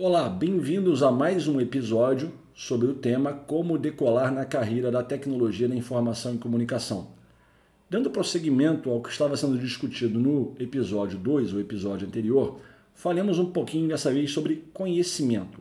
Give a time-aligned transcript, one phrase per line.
[0.00, 5.68] Olá, bem-vindos a mais um episódio sobre o tema Como decolar na carreira da tecnologia
[5.68, 7.08] da informação e comunicação.
[7.90, 12.60] Dando prosseguimento ao que estava sendo discutido no episódio 2, o episódio anterior,
[12.94, 15.60] falemos um pouquinho dessa vez sobre conhecimento.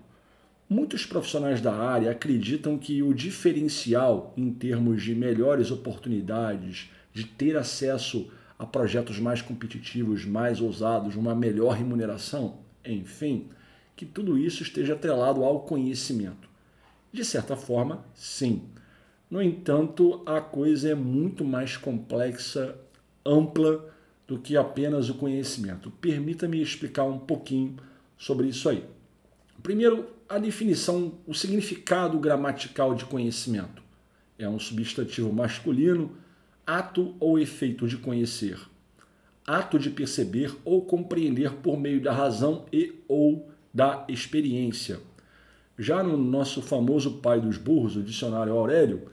[0.70, 7.58] Muitos profissionais da área acreditam que o diferencial em termos de melhores oportunidades, de ter
[7.58, 8.30] acesso
[8.60, 13.50] a projetos mais competitivos, mais ousados, uma melhor remuneração, enfim,
[13.98, 16.48] que tudo isso esteja atrelado ao conhecimento.
[17.12, 18.62] De certa forma, sim.
[19.30, 22.78] No entanto, a coisa é muito mais complexa,
[23.26, 23.84] ampla
[24.28, 25.90] do que apenas o conhecimento.
[25.90, 27.76] Permita-me explicar um pouquinho
[28.16, 28.86] sobre isso aí.
[29.64, 33.82] Primeiro, a definição, o significado gramatical de conhecimento.
[34.38, 36.12] É um substantivo masculino,
[36.66, 38.60] ato ou efeito de conhecer,
[39.46, 45.00] ato de perceber ou compreender por meio da razão e ou da experiência.
[45.78, 49.10] Já no nosso famoso pai dos burros, o dicionário Aurélio,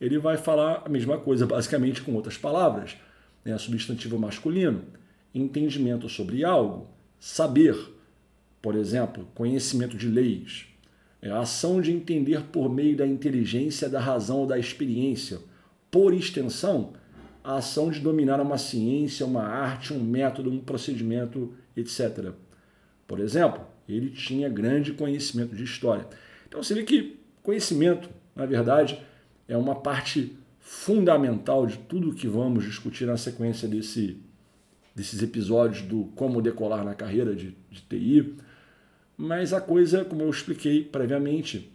[0.00, 2.96] ele vai falar a mesma coisa, basicamente com outras palavras.
[3.44, 3.56] Né?
[3.58, 4.84] Substantivo masculino,
[5.34, 6.88] entendimento sobre algo,
[7.18, 7.76] saber,
[8.62, 10.66] por exemplo, conhecimento de leis,
[11.20, 15.38] é a ação de entender por meio da inteligência, da razão ou da experiência.
[15.90, 16.92] Por extensão,
[17.42, 22.32] a ação de dominar uma ciência, uma arte, um método, um procedimento, etc.
[23.06, 26.06] Por exemplo, ele tinha grande conhecimento de história.
[26.48, 29.00] Então você vê que conhecimento, na verdade,
[29.48, 34.20] é uma parte fundamental de tudo que vamos discutir na sequência desse,
[34.94, 38.34] desses episódios do como decolar na carreira de, de TI.
[39.16, 41.72] Mas a coisa, como eu expliquei previamente,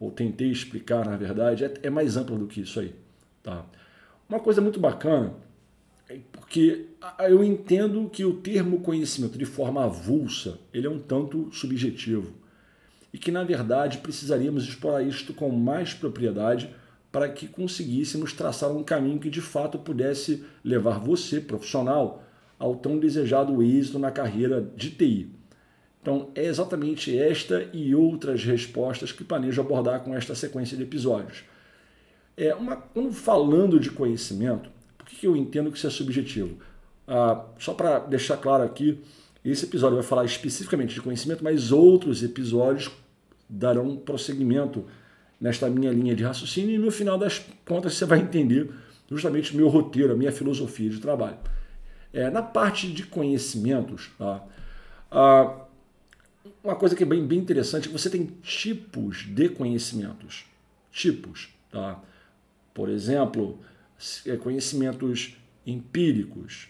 [0.00, 2.92] ou tentei explicar, na verdade, é, é mais ampla do que isso aí.
[3.42, 3.64] Tá?
[4.28, 5.34] Uma coisa muito bacana
[6.52, 6.84] porque
[7.20, 12.34] eu entendo que o termo conhecimento de forma avulsa, ele é um tanto subjetivo.
[13.10, 16.68] E que, na verdade, precisaríamos explorar isto com mais propriedade
[17.10, 22.22] para que conseguíssemos traçar um caminho que de fato pudesse levar você, profissional,
[22.58, 25.30] ao tão desejado êxito na carreira de TI.
[26.02, 31.44] Então, é exatamente esta e outras respostas que planejo abordar com esta sequência de episódios.
[32.36, 34.70] É uma, quando falando de conhecimento,
[35.04, 36.58] por que eu entendo que isso é subjetivo?
[37.06, 38.98] Ah, só para deixar claro aqui,
[39.44, 42.90] esse episódio vai falar especificamente de conhecimento, mas outros episódios
[43.48, 44.84] darão prosseguimento
[45.40, 48.70] nesta minha linha de raciocínio e no final das contas você vai entender
[49.10, 51.36] justamente o meu roteiro, a minha filosofia de trabalho.
[52.12, 54.44] É, na parte de conhecimentos, tá?
[55.10, 55.66] ah,
[56.62, 60.44] uma coisa que é bem, bem interessante, você tem tipos de conhecimentos.
[60.92, 61.48] Tipos.
[61.70, 62.00] Tá?
[62.72, 63.71] Por exemplo, é,
[64.40, 65.36] conhecimentos
[65.66, 66.68] empíricos,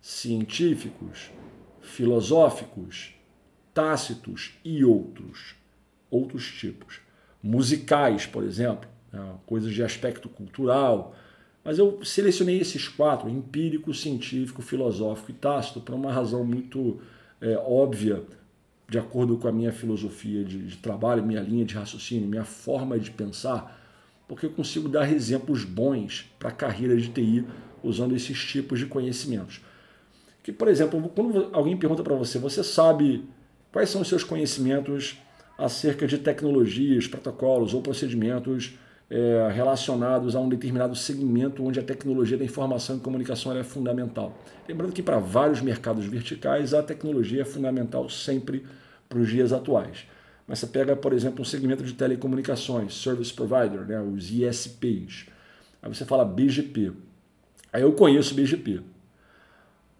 [0.00, 1.30] científicos,
[1.80, 3.14] filosóficos,
[3.72, 5.54] tácitos e outros,
[6.10, 7.00] outros tipos.
[7.42, 11.14] Musicais, por exemplo, né, coisas de aspecto cultural.
[11.62, 17.00] Mas eu selecionei esses quatro, empírico, científico, filosófico e tácito, por uma razão muito
[17.40, 18.22] é, óbvia,
[18.88, 22.98] de acordo com a minha filosofia de, de trabalho, minha linha de raciocínio, minha forma
[22.98, 23.85] de pensar
[24.28, 27.44] porque eu consigo dar exemplos bons para a carreira de TI
[27.82, 29.60] usando esses tipos de conhecimentos.
[30.42, 33.24] Que, por exemplo, quando alguém pergunta para você, você sabe
[33.72, 35.18] quais são os seus conhecimentos
[35.58, 38.74] acerca de tecnologias, protocolos ou procedimentos
[39.08, 44.36] é, relacionados a um determinado segmento onde a tecnologia da informação e comunicação é fundamental.
[44.68, 48.66] Lembrando que para vários mercados verticais a tecnologia é fundamental sempre
[49.08, 50.06] para os dias atuais.
[50.46, 55.26] Mas você pega, por exemplo, um segmento de telecomunicações, Service Provider, né, os ISPs.
[55.82, 56.92] Aí você fala BGP.
[57.72, 58.80] Aí eu conheço BGP.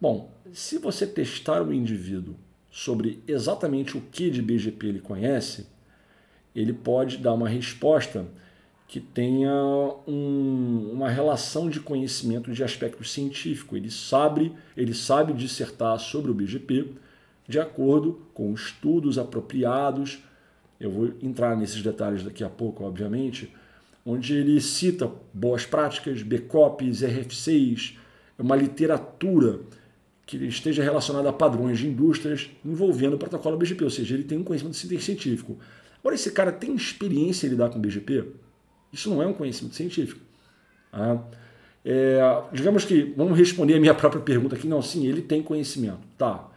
[0.00, 2.36] Bom, se você testar o indivíduo
[2.70, 5.66] sobre exatamente o que de BGP ele conhece,
[6.54, 8.26] ele pode dar uma resposta
[8.88, 9.52] que tenha
[10.06, 13.76] um, uma relação de conhecimento de aspecto científico.
[13.76, 16.92] Ele sabe, ele sabe dissertar sobre o BGP
[17.48, 20.22] de acordo com estudos apropriados
[20.80, 23.52] eu vou entrar nesses detalhes daqui a pouco, obviamente,
[24.04, 27.98] onde ele cita boas práticas, BCOPs, RFCs,
[28.38, 29.60] uma literatura
[30.26, 34.38] que esteja relacionada a padrões de indústrias envolvendo o protocolo BGP, ou seja, ele tem
[34.38, 35.56] um conhecimento científico.
[36.00, 38.24] Agora, esse cara tem experiência em lidar com BGP?
[38.92, 40.20] Isso não é um conhecimento científico.
[40.92, 41.18] Ah,
[41.84, 42.20] é,
[42.52, 44.66] digamos que, vamos responder a minha própria pergunta aqui.
[44.66, 46.00] Não, sim, ele tem conhecimento.
[46.18, 46.48] Tá.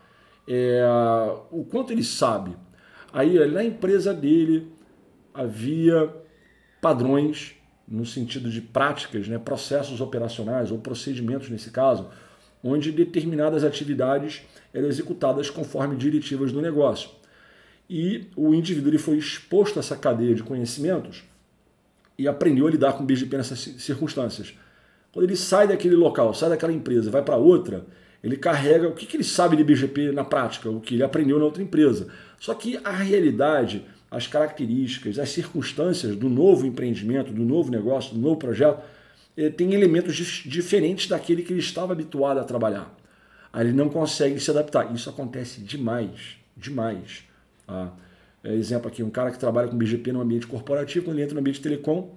[0.48, 0.84] É,
[1.52, 2.56] o quanto ele sabe?
[3.12, 4.68] Aí na empresa dele
[5.34, 6.10] havia
[6.82, 7.56] padrões
[7.88, 12.10] no sentido de práticas, né, processos operacionais ou procedimentos nesse caso,
[12.64, 17.10] onde determinadas atividades eram executadas conforme diretivas do negócio.
[17.90, 21.24] e o indivíduo ele foi exposto a essa cadeia de conhecimentos
[22.20, 24.54] e aprendeu a lidar com o BGP nessas circunstâncias.
[25.12, 27.88] Quando ele sai daquele local, sai daquela empresa, vai para outra,
[28.24, 31.40] ele carrega o que, que ele sabe de BGP na prática, o que ele aprendeu
[31.40, 32.10] na outra empresa.
[32.40, 38.20] Só que a realidade, as características, as circunstâncias do novo empreendimento, do novo negócio, do
[38.20, 38.82] novo projeto,
[39.36, 42.96] eh, tem elementos diferentes daquele que ele estava habituado a trabalhar.
[43.52, 44.94] Aí ele não consegue se adaptar.
[44.94, 47.24] Isso acontece demais, demais.
[48.44, 51.36] É, exemplo aqui, um cara que trabalha com BGP no ambiente corporativo, quando ele entra
[51.36, 52.16] no ambiente telecom,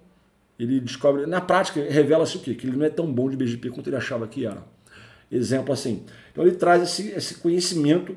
[0.58, 2.54] ele descobre, na prática, revela-se o quê?
[2.54, 4.62] Que ele não é tão bom de BGP quanto ele achava que era.
[5.30, 6.04] Exemplo assim.
[6.30, 8.16] Então ele traz esse, esse conhecimento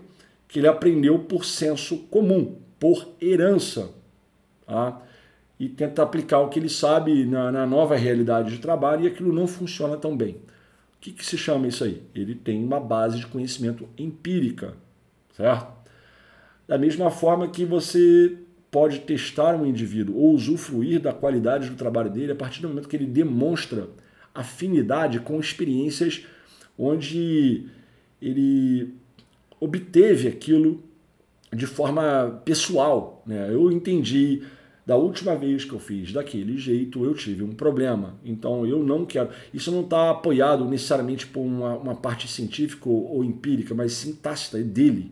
[0.56, 3.90] que ele aprendeu por senso comum, por herança.
[4.66, 5.02] Tá?
[5.60, 9.34] E tenta aplicar o que ele sabe na, na nova realidade de trabalho e aquilo
[9.34, 10.36] não funciona tão bem.
[10.36, 12.02] O que, que se chama isso aí?
[12.16, 14.76] Ele tem uma base de conhecimento empírica,
[15.36, 15.74] certo?
[16.66, 18.38] Da mesma forma que você
[18.72, 22.88] pode testar um indivíduo ou usufruir da qualidade do trabalho dele a partir do momento
[22.88, 23.90] que ele demonstra
[24.34, 26.26] afinidade com experiências
[26.80, 27.68] onde
[28.22, 28.96] ele
[29.60, 30.84] obteve aquilo
[31.54, 33.24] de forma pessoal.
[33.26, 33.50] Né?
[33.52, 34.44] Eu entendi
[34.86, 38.16] da última vez que eu fiz daquele jeito, eu tive um problema.
[38.24, 39.30] Então eu não quero.
[39.52, 44.14] Isso não está apoiado necessariamente por uma, uma parte científica ou, ou empírica, mas sim
[44.14, 45.12] tácita, é dele.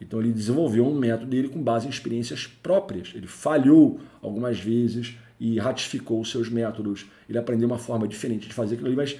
[0.00, 3.12] Então ele desenvolveu um método dele com base em experiências próprias.
[3.14, 7.06] Ele falhou algumas vezes e ratificou os seus métodos.
[7.28, 9.18] Ele aprendeu uma forma diferente de fazer aquilo ali, mas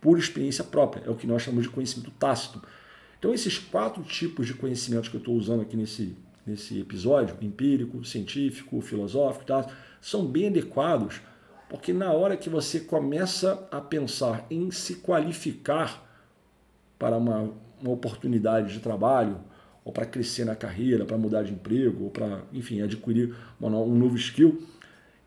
[0.00, 1.02] por experiência própria.
[1.06, 2.62] É o que nós chamamos de conhecimento tácito.
[3.18, 6.16] Então esses quatro tipos de conhecimentos que eu estou usando aqui nesse,
[6.46, 9.66] nesse episódio, empírico, científico, filosófico, tá,
[10.00, 11.20] são bem adequados,
[11.68, 16.04] porque na hora que você começa a pensar em se qualificar
[16.98, 19.40] para uma, uma oportunidade de trabalho,
[19.84, 24.16] ou para crescer na carreira, para mudar de emprego, ou para, enfim, adquirir um novo
[24.16, 24.66] skill,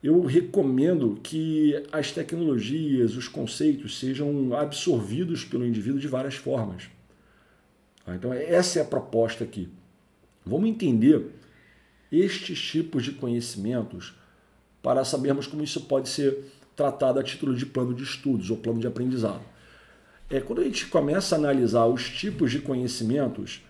[0.04, 6.90] eu recomendo que as tecnologias, os conceitos sejam absorvidos pelo indivíduo de várias formas.
[8.10, 8.16] Tá?
[8.16, 9.70] Então, essa é a proposta aqui.
[10.46, 11.36] Vamos entender
[12.12, 14.16] estes tipos de conhecimentos
[14.82, 18.80] para sabermos como isso pode ser tratado a título de plano de estudos ou plano
[18.80, 19.42] de aprendizado.
[20.30, 23.62] É, quando a gente começa a analisar os tipos de conhecimentos,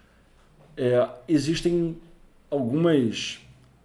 [0.78, 1.98] é, existem
[2.50, 3.40] algumas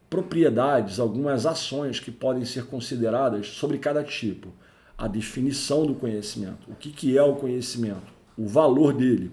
[0.08, 4.52] propriedades, algumas ações que podem ser consideradas sobre cada tipo.
[4.96, 9.32] A definição do conhecimento, o que, que é o conhecimento, o valor dele,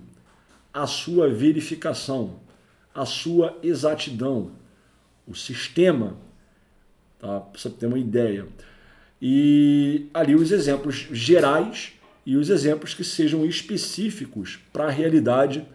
[0.74, 2.40] a sua verificação,
[2.94, 4.52] a sua exatidão,
[5.28, 6.18] o sistema,
[7.20, 7.40] tá?
[7.40, 8.48] para você ter uma ideia.
[9.22, 11.94] E ali os exemplos gerais
[12.26, 15.68] e os exemplos que sejam específicos para a realidade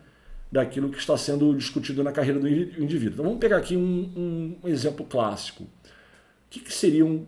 [0.51, 3.15] daquilo que está sendo discutido na carreira do indivíduo.
[3.15, 5.65] Então vamos pegar aqui um, um exemplo clássico.
[5.65, 5.69] O
[6.51, 7.27] que, que seria um,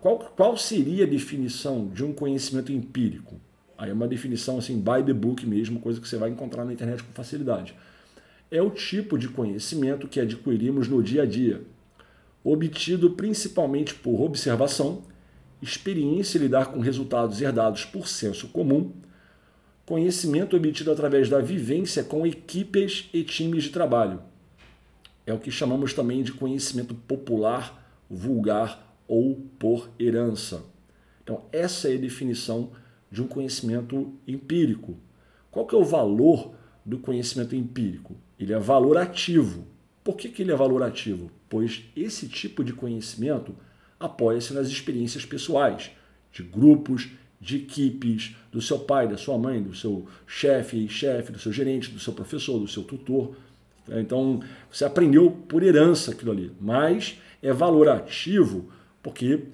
[0.00, 3.40] qual, qual seria a definição de um conhecimento empírico?
[3.78, 6.72] Aí é uma definição assim, by the book mesmo, coisa que você vai encontrar na
[6.72, 7.74] internet com facilidade.
[8.50, 11.62] É o tipo de conhecimento que adquirimos no dia a dia,
[12.42, 15.02] obtido principalmente por observação,
[15.60, 18.92] experiência em lidar com resultados herdados por senso comum,
[19.84, 24.22] conhecimento obtido através da vivência com equipes e times de trabalho.
[25.26, 30.64] É o que chamamos também de conhecimento popular, vulgar ou por herança.
[31.22, 32.70] Então, essa é a definição
[33.10, 34.96] de um conhecimento empírico.
[35.50, 38.16] Qual que é o valor do conhecimento empírico?
[38.38, 39.66] Ele é valor ativo.
[40.04, 41.30] Por que, que ele é valor ativo?
[41.48, 43.54] Pois esse tipo de conhecimento
[43.98, 45.90] apoia-se nas experiências pessoais,
[46.32, 47.08] de grupos,
[47.40, 51.52] de equipes, do seu pai, da sua mãe, do seu chefe e chefe, do seu
[51.52, 53.34] gerente, do seu professor, do seu tutor.
[53.88, 58.68] Então, você aprendeu por herança aquilo ali, mas é valor ativo
[59.02, 59.44] porque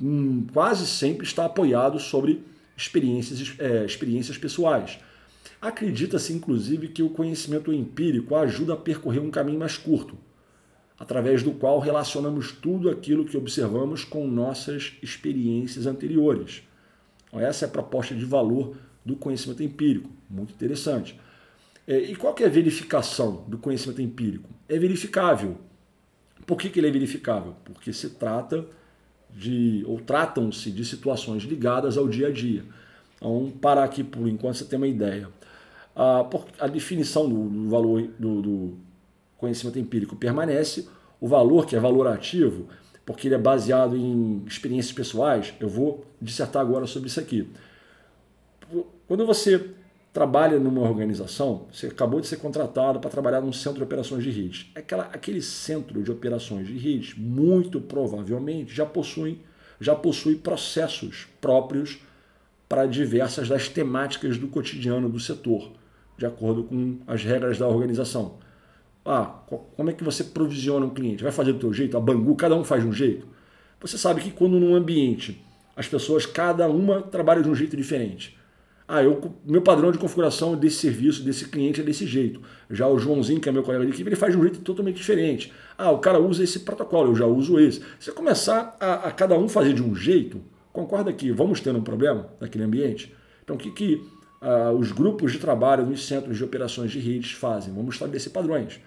[0.00, 2.42] hum, quase sempre está apoiado sobre
[2.80, 4.98] experiências, é, experiências pessoais.
[5.60, 10.16] Acredita-se, inclusive, que o conhecimento empírico ajuda a percorrer um caminho mais curto,
[10.98, 16.62] através do qual relacionamos tudo aquilo que observamos com nossas experiências anteriores.
[17.26, 21.18] Então, essa é a proposta de valor do conhecimento empírico, muito interessante.
[21.86, 24.48] É, e qual que é a verificação do conhecimento empírico?
[24.68, 25.58] É verificável.
[26.46, 27.54] Por que, que ele é verificável?
[27.64, 28.66] Porque se trata
[29.34, 32.64] de, ou tratam-se de situações ligadas ao dia a dia.
[33.16, 35.28] Então, parar aqui por enquanto você tem uma ideia.
[35.94, 36.26] A,
[36.58, 38.74] a definição do, do valor do, do
[39.36, 40.88] conhecimento empírico permanece,
[41.20, 42.68] o valor, que é valor ativo,
[43.04, 45.52] porque ele é baseado em experiências pessoais.
[45.60, 47.48] Eu vou dissertar agora sobre isso aqui.
[49.06, 49.70] Quando você
[50.12, 54.30] trabalha numa organização, você acabou de ser contratado para trabalhar num centro de operações de
[54.30, 54.70] rede.
[54.74, 59.40] Aquela, aquele centro de operações de rede, muito provavelmente, já possui,
[59.80, 62.00] já possui processos próprios
[62.68, 65.72] para diversas das temáticas do cotidiano do setor,
[66.18, 68.38] de acordo com as regras da organização.
[69.04, 69.24] Ah,
[69.76, 71.22] como é que você provisiona um cliente?
[71.22, 71.96] Vai fazer do teu jeito?
[71.96, 73.26] A Bangu, cada um faz de um jeito?
[73.80, 75.42] Você sabe que quando num ambiente
[75.74, 78.38] as pessoas, cada uma trabalha de um jeito diferente.
[78.92, 82.42] Ah, eu, meu padrão de configuração desse serviço, desse cliente é desse jeito.
[82.68, 84.96] Já o Joãozinho, que é meu colega de equipe, ele faz de um jeito totalmente
[84.96, 85.52] diferente.
[85.78, 87.80] Ah, o cara usa esse protocolo, eu já uso esse.
[88.00, 90.42] Se começar a, a cada um fazer de um jeito,
[90.72, 93.14] concorda que vamos ter um problema naquele ambiente?
[93.44, 94.02] Então, o que, que
[94.40, 97.72] ah, os grupos de trabalho nos centros de operações de redes fazem?
[97.72, 98.80] Vamos estabelecer padrões.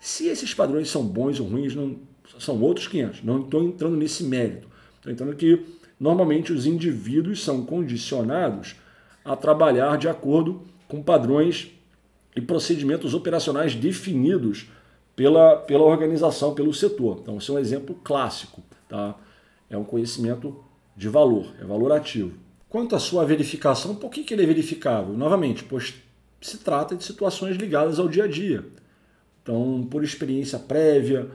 [0.00, 1.98] Se esses padrões são bons ou ruins, não,
[2.38, 3.22] são outros 500.
[3.22, 4.66] Não estou entrando nesse mérito.
[4.96, 5.62] Estou entrando que,
[6.00, 8.80] normalmente, os indivíduos são condicionados
[9.24, 11.70] a trabalhar de acordo com padrões
[12.34, 14.68] e procedimentos operacionais definidos
[15.14, 17.18] pela, pela organização, pelo setor.
[17.22, 18.62] Então, esse é um exemplo clássico.
[18.88, 19.14] Tá?
[19.70, 20.62] É um conhecimento
[20.96, 22.32] de valor, é valor ativo.
[22.68, 25.14] Quanto à sua verificação, por que, que ele é verificável?
[25.14, 25.94] Novamente, pois
[26.40, 28.64] se trata de situações ligadas ao dia a dia.
[29.42, 31.30] Então, por experiência prévia,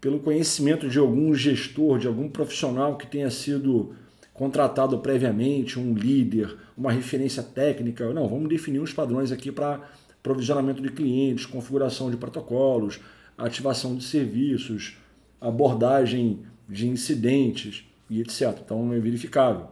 [0.00, 3.94] pelo conhecimento de algum gestor, de algum profissional que tenha sido
[4.36, 8.12] contratado previamente, um líder, uma referência técnica.
[8.12, 9.80] Não, vamos definir os padrões aqui para
[10.22, 13.00] provisionamento de clientes, configuração de protocolos,
[13.38, 14.96] ativação de serviços,
[15.40, 18.58] abordagem de incidentes e etc.
[18.64, 19.68] Então é verificável.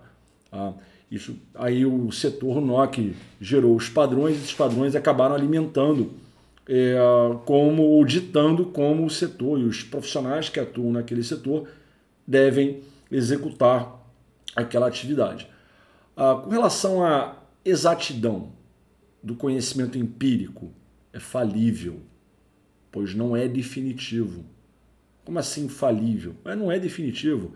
[0.50, 0.74] Tá?
[1.10, 6.12] Isso, aí o setor NOC gerou os padrões esses padrões acabaram alimentando
[6.68, 6.96] é,
[7.44, 11.68] como ou ditando como o setor e os profissionais que atuam naquele setor
[12.26, 12.80] devem
[13.12, 14.03] executar
[14.54, 15.48] aquela atividade.
[16.16, 18.52] Ah, com relação à exatidão
[19.22, 20.70] do conhecimento empírico,
[21.12, 22.00] é falível,
[22.92, 24.44] pois não é definitivo.
[25.24, 26.34] Como assim falível?
[26.44, 27.54] Mas não é definitivo,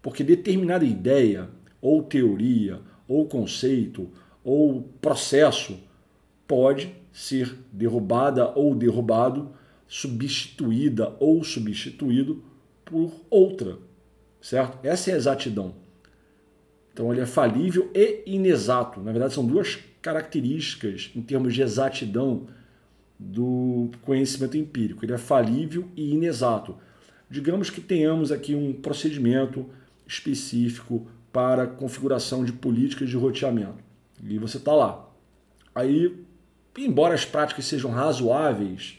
[0.00, 1.48] porque determinada ideia,
[1.80, 4.10] ou teoria, ou conceito,
[4.42, 5.78] ou processo
[6.48, 9.52] pode ser derrubada ou derrubado,
[9.86, 12.42] substituída ou substituído
[12.84, 13.78] por outra,
[14.40, 14.78] certo?
[14.82, 15.81] Essa é a exatidão.
[16.92, 19.00] Então ele é falível e inexato.
[19.00, 22.46] Na verdade, são duas características em termos de exatidão
[23.18, 25.04] do conhecimento empírico.
[25.04, 26.76] Ele é falível e inexato.
[27.30, 29.66] Digamos que tenhamos aqui um procedimento
[30.06, 33.82] específico para configuração de políticas de roteamento.
[34.22, 35.08] E você está lá.
[35.74, 36.22] Aí,
[36.76, 38.98] embora as práticas sejam razoáveis,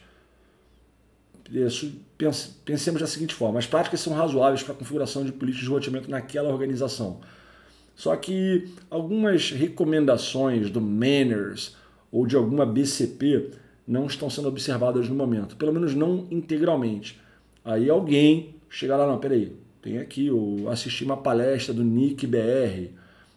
[2.66, 6.10] pensemos da seguinte forma: as práticas são razoáveis para a configuração de políticas de roteamento
[6.10, 7.22] naquela organização.
[7.96, 11.76] Só que algumas recomendações do Manners
[12.12, 13.52] ou de alguma BCP
[13.88, 17.20] não estão sendo observadas no momento, pelo menos não integralmente.
[17.64, 22.92] Aí alguém chega lá, não, peraí, tem aqui, eu assisti uma palestra do Nick BR,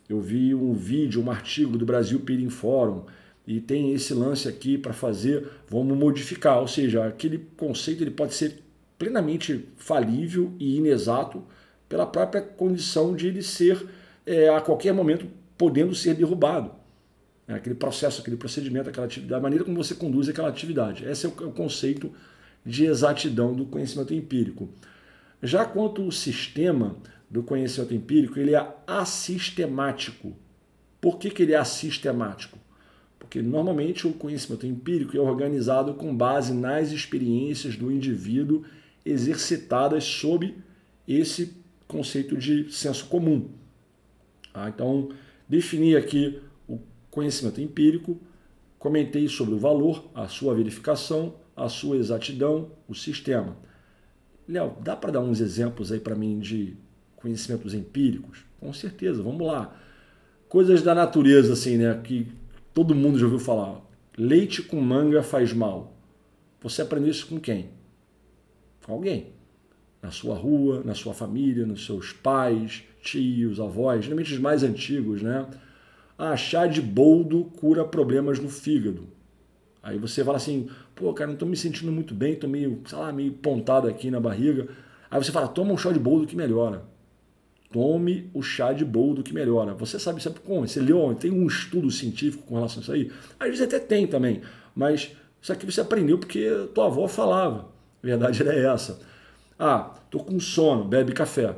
[0.08, 3.02] eu vi um vídeo, um artigo do Brasil Peering Forum,
[3.46, 6.60] e tem esse lance aqui para fazer, vamos modificar.
[6.60, 8.62] Ou seja, aquele conceito ele pode ser
[8.98, 11.42] plenamente falível e inexato
[11.88, 13.86] pela própria condição de ele ser
[14.26, 16.72] é, a qualquer momento podendo ser derrubado.
[17.48, 21.04] É, aquele processo, aquele procedimento, aquela atividade, a maneira como você conduz aquela atividade.
[21.04, 22.12] Esse é o, é o conceito
[22.64, 24.68] de exatidão do conhecimento empírico.
[25.40, 26.96] Já quanto o sistema
[27.30, 30.36] do conhecimento empírico, ele é assistemático.
[31.00, 32.58] Por que, que ele é assistemático?
[33.18, 38.64] Porque normalmente o conhecimento empírico é organizado com base nas experiências do indivíduo
[39.04, 40.56] exercitadas sob
[41.06, 41.56] esse
[41.86, 43.48] conceito de senso comum.
[44.56, 44.70] Tá?
[44.70, 45.10] Então,
[45.46, 46.78] defini aqui o
[47.10, 48.18] conhecimento empírico,
[48.78, 53.54] comentei sobre o valor, a sua verificação, a sua exatidão, o sistema.
[54.48, 56.74] Léo, dá para dar uns exemplos aí para mim de
[57.16, 58.46] conhecimentos empíricos?
[58.58, 59.78] Com certeza, vamos lá.
[60.48, 62.00] Coisas da natureza, assim, né?
[62.02, 62.26] Que
[62.72, 63.82] todo mundo já ouviu falar.
[64.16, 65.94] Leite com manga faz mal.
[66.62, 67.68] Você aprendeu isso com quem?
[68.86, 69.34] Com alguém
[70.06, 75.22] na sua rua, na sua família, nos seus pais, tios, avós, geralmente os mais antigos,
[75.22, 75.46] né?
[76.18, 79.06] Ah, chá de boldo cura problemas no fígado.
[79.82, 82.98] Aí você fala assim, pô, cara, não estou me sentindo muito bem, estou meio, sei
[82.98, 84.66] lá, meio pontado aqui na barriga.
[85.08, 86.82] Aí você fala, toma um chá de boldo que melhora.
[87.72, 89.74] Tome o chá de boldo que melhora.
[89.74, 90.66] Você sabe, sabe como?
[90.66, 93.12] Você leu, tem um estudo científico com relação a isso aí?
[93.38, 94.40] Às vezes até tem também,
[94.74, 97.68] mas isso aqui você aprendeu porque tua avó falava.
[98.02, 98.98] A verdade era essa.
[99.58, 101.54] Ah, tô com sono, bebe café.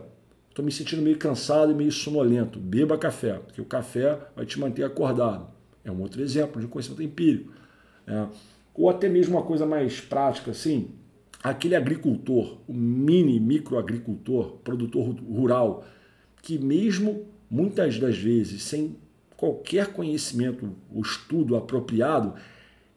[0.59, 4.59] Tô me sentindo meio cansado e meio sonolento, beba café, porque o café vai te
[4.59, 5.47] manter acordado.
[5.85, 7.53] É um outro exemplo de conhecimento empírico.
[8.05, 8.27] É.
[8.75, 10.89] Ou até mesmo uma coisa mais prática, assim,
[11.45, 15.87] aquele agricultor, o mini microagricultor, produtor rural,
[16.43, 18.97] que mesmo muitas das vezes sem
[19.37, 22.35] qualquer conhecimento ou estudo apropriado,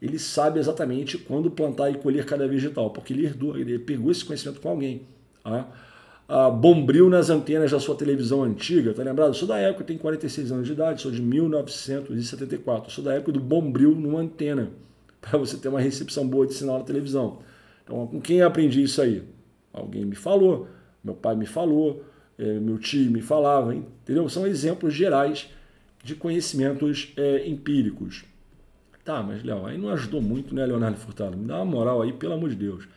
[0.02, 4.26] ele sabe exatamente quando plantar e colher cada vegetal, porque ele herdou, ele pegou esse
[4.26, 5.04] conhecimento com alguém.
[5.44, 5.91] Tá?
[6.34, 9.32] Ah, bombril nas antenas da sua televisão antiga, tá lembrado?
[9.32, 13.14] Eu sou da época, tenho 46 anos de idade, sou de 1974, eu sou da
[13.16, 14.72] época do bombril numa antena,
[15.20, 17.40] para você ter uma recepção boa de sinal na televisão.
[17.84, 19.24] Então, com quem eu aprendi isso aí?
[19.74, 20.70] Alguém me falou,
[21.04, 22.02] meu pai me falou,
[22.40, 24.30] é, meu tio me falava, entendeu?
[24.30, 25.50] São exemplos gerais
[26.02, 28.24] de conhecimentos é, empíricos.
[29.04, 31.36] Tá, mas Léo, aí não ajudou muito, né, Leonardo Furtado?
[31.36, 32.88] Me dá uma moral aí, pelo amor de Deus.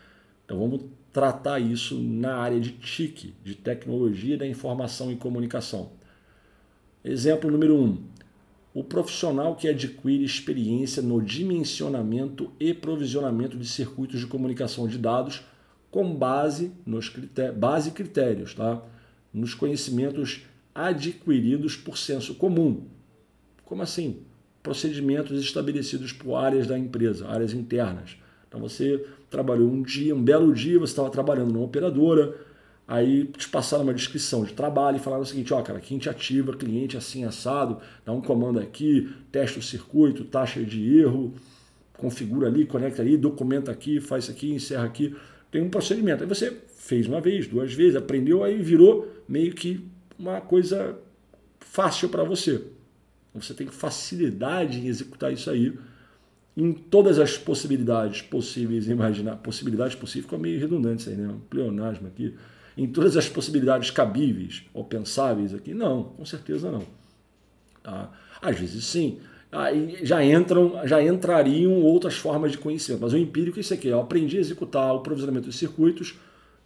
[0.44, 0.82] Então vamos
[1.14, 5.92] tratar isso na área de TIC, de tecnologia da informação e comunicação.
[7.04, 8.02] Exemplo número um,
[8.74, 15.44] o profissional que adquire experiência no dimensionamento e provisionamento de circuitos de comunicação de dados
[15.88, 18.82] com base nos critérios, base critérios, tá?
[19.32, 20.42] nos conhecimentos
[20.74, 22.88] adquiridos por senso comum.
[23.64, 24.22] Como assim?
[24.64, 28.16] Procedimentos estabelecidos por áreas da empresa, áreas internas.
[28.48, 32.34] Então você trabalhou um dia, um belo dia, você estava trabalhando numa operadora,
[32.86, 35.96] Aí te passaram uma descrição de trabalho e falaram o seguinte, ó, cara, aqui a
[35.96, 41.32] gente ativa cliente assim assado, dá um comando aqui, testa o circuito, taxa de erro,
[41.96, 45.16] configura ali, conecta ali, documenta aqui, faz isso aqui, encerra aqui.
[45.50, 46.22] Tem um procedimento.
[46.22, 49.82] Aí você fez uma vez, duas vezes, aprendeu, aí virou meio que
[50.18, 50.98] uma coisa
[51.60, 52.62] fácil para você.
[53.34, 55.72] Você tem facilidade em executar isso aí
[56.56, 61.28] em todas as possibilidades possíveis, imaginar possibilidades possíveis, ficou meio redundante isso aí, né?
[61.28, 62.34] Um pleonasmo aqui
[62.76, 65.72] em todas as possibilidades cabíveis ou pensáveis aqui?
[65.72, 66.82] Não, com certeza não.
[67.82, 68.10] Tá?
[68.42, 69.18] Às vezes sim.
[69.50, 73.00] Aí já entram, já entrariam outras formas de conhecimento.
[73.02, 73.88] Mas o empírico é isso aqui.
[73.88, 76.16] Eu aprendi a executar o provisionamento de circuitos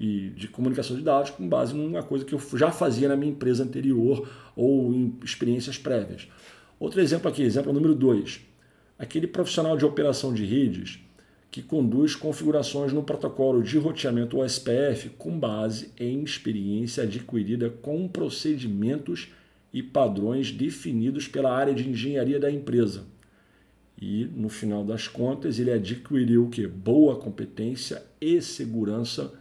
[0.01, 3.33] e de comunicação de dados com base numa coisa que eu já fazia na minha
[3.33, 6.29] empresa anterior ou em experiências prévias.
[6.81, 8.48] Outro exemplo aqui, exemplo número 2.
[8.99, 10.99] Aquele profissional de operação de redes
[11.51, 19.29] que conduz configurações no protocolo de roteamento OSPF com base em experiência adquirida com procedimentos
[19.73, 23.07] e padrões definidos pela área de engenharia da empresa.
[24.01, 26.67] E, no final das contas, ele adquiriu o que?
[26.67, 29.33] Boa competência e segurança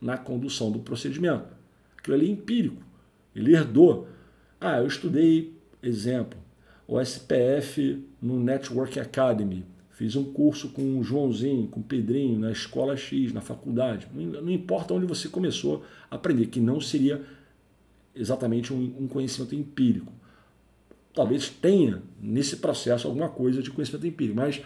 [0.00, 1.56] na condução do procedimento.
[1.96, 2.82] Aquilo ali é empírico.
[3.34, 4.06] Ele herdou.
[4.60, 6.38] Ah, eu estudei, exemplo,
[6.88, 9.64] o SPF no Network Academy
[9.98, 14.06] Fiz um curso com o Joãozinho, com o Pedrinho, na escola X, na faculdade.
[14.14, 17.20] Não importa onde você começou a aprender, que não seria
[18.14, 20.12] exatamente um, conhecimento empírico.
[21.12, 24.62] Talvez tenha nesse processo alguma coisa de conhecimento empírico, mas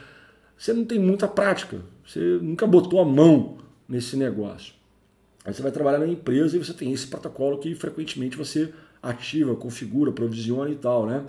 [0.55, 3.57] você não tem muita prática, você nunca botou a mão
[3.89, 4.75] nesse negócio.
[5.47, 8.71] Aí você vai trabalhar na empresa e você tem esse protocolo que frequentemente você
[9.03, 11.25] ativa, configura, provisiona e tal, né?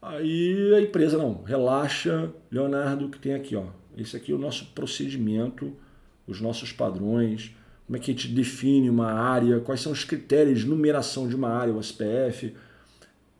[0.00, 3.64] Aí a empresa não, relaxa, Leonardo, que tem aqui, ó.
[3.96, 5.72] Esse aqui é o nosso procedimento,
[6.26, 7.54] os nossos padrões,
[7.86, 11.34] como é que a gente define uma área, quais são os critérios de numeração de
[11.34, 12.54] uma área, o SPF,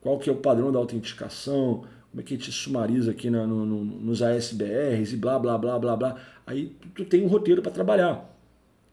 [0.01, 3.47] qual que é o padrão da autenticação, como é que a gente sumariza aqui no,
[3.47, 6.17] no, nos ASBRs e blá, blá, blá, blá, blá.
[6.47, 8.35] Aí tu tem um roteiro para trabalhar.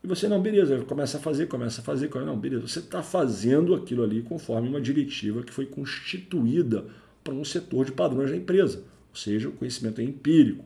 [0.03, 3.73] E você, não, beleza, começa a fazer, começa a fazer, não, beleza, você está fazendo
[3.73, 6.85] aquilo ali conforme uma diretiva que foi constituída
[7.25, 10.63] para um setor de padrões da empresa, ou seja, o conhecimento é empírico.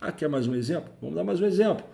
[0.00, 0.92] Aqui é mais um exemplo?
[1.00, 1.86] Vamos dar mais um exemplo.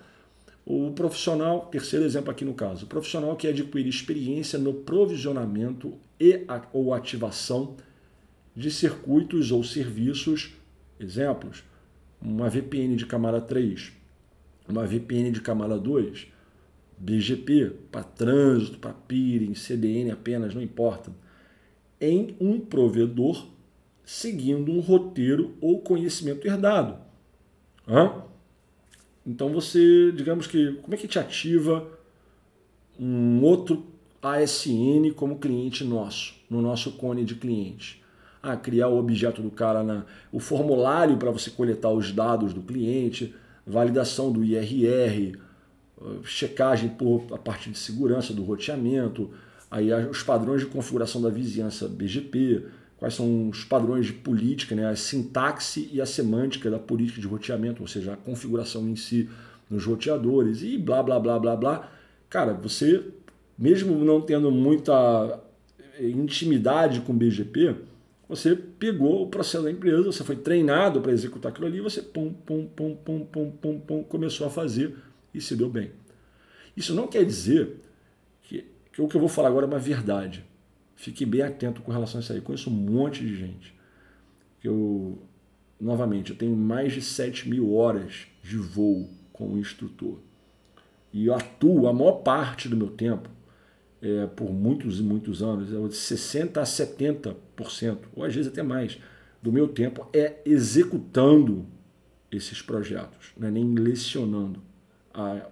[0.65, 6.47] O profissional, terceiro exemplo aqui no caso, o profissional que adquire experiência no provisionamento e
[6.73, 7.77] ou ativação
[8.57, 10.55] de circuitos ou serviços,
[10.99, 11.63] exemplos,
[12.23, 13.93] uma VPN de camada 3,
[14.67, 16.27] uma VPN de camada 2,
[16.97, 21.13] BGP para trânsito, para peering, CDN apenas, não importa
[22.03, 23.47] em um provedor
[24.05, 26.99] seguindo um roteiro ou conhecimento herdado.
[27.89, 28.25] Hã?
[29.25, 31.89] Então você, digamos que, como é que te ativa
[32.99, 33.87] um outro
[34.21, 38.03] ASN como cliente nosso, no nosso cone de cliente?
[38.43, 42.61] Ah, criar o objeto do cara, na, o formulário para você coletar os dados do
[42.61, 43.33] cliente,
[43.65, 45.39] validação do IRR,
[46.25, 49.31] checagem por a parte de segurança do roteamento,
[49.73, 52.67] aí os padrões de configuração da vizinhança BGP,
[52.99, 57.27] quais são os padrões de política, né, a sintaxe e a semântica da política de
[57.27, 59.29] roteamento, ou seja, a configuração em si
[59.71, 61.93] nos roteadores e blá, blá, blá, blá, blá.
[62.29, 63.03] Cara, você,
[63.59, 65.41] mesmo não tendo muita
[65.99, 67.75] intimidade com BGP,
[68.29, 72.33] Você pegou o processo da empresa, você foi treinado para executar aquilo ali, você pum,
[72.33, 74.97] pum, pum, pum, pum, pum, pum, começou a fazer
[75.35, 75.91] e se deu bem.
[76.75, 77.77] Isso não quer dizer
[78.99, 80.45] o que eu vou falar agora é uma verdade.
[80.97, 82.39] Fique bem atento com relação a isso aí.
[82.39, 83.75] Eu conheço um monte de gente.
[84.63, 85.19] Eu,
[85.81, 90.19] novamente, eu tenho mais de 7 mil horas de voo como instrutor.
[91.13, 93.29] E eu atuo a maior parte do meu tempo,
[94.01, 98.63] é, por muitos e muitos anos, é de 60% a 70%, ou às vezes até
[98.63, 98.99] mais,
[99.43, 101.67] do meu tempo é executando
[102.31, 104.63] esses projetos, não é nem lecionando.
[105.13, 105.49] A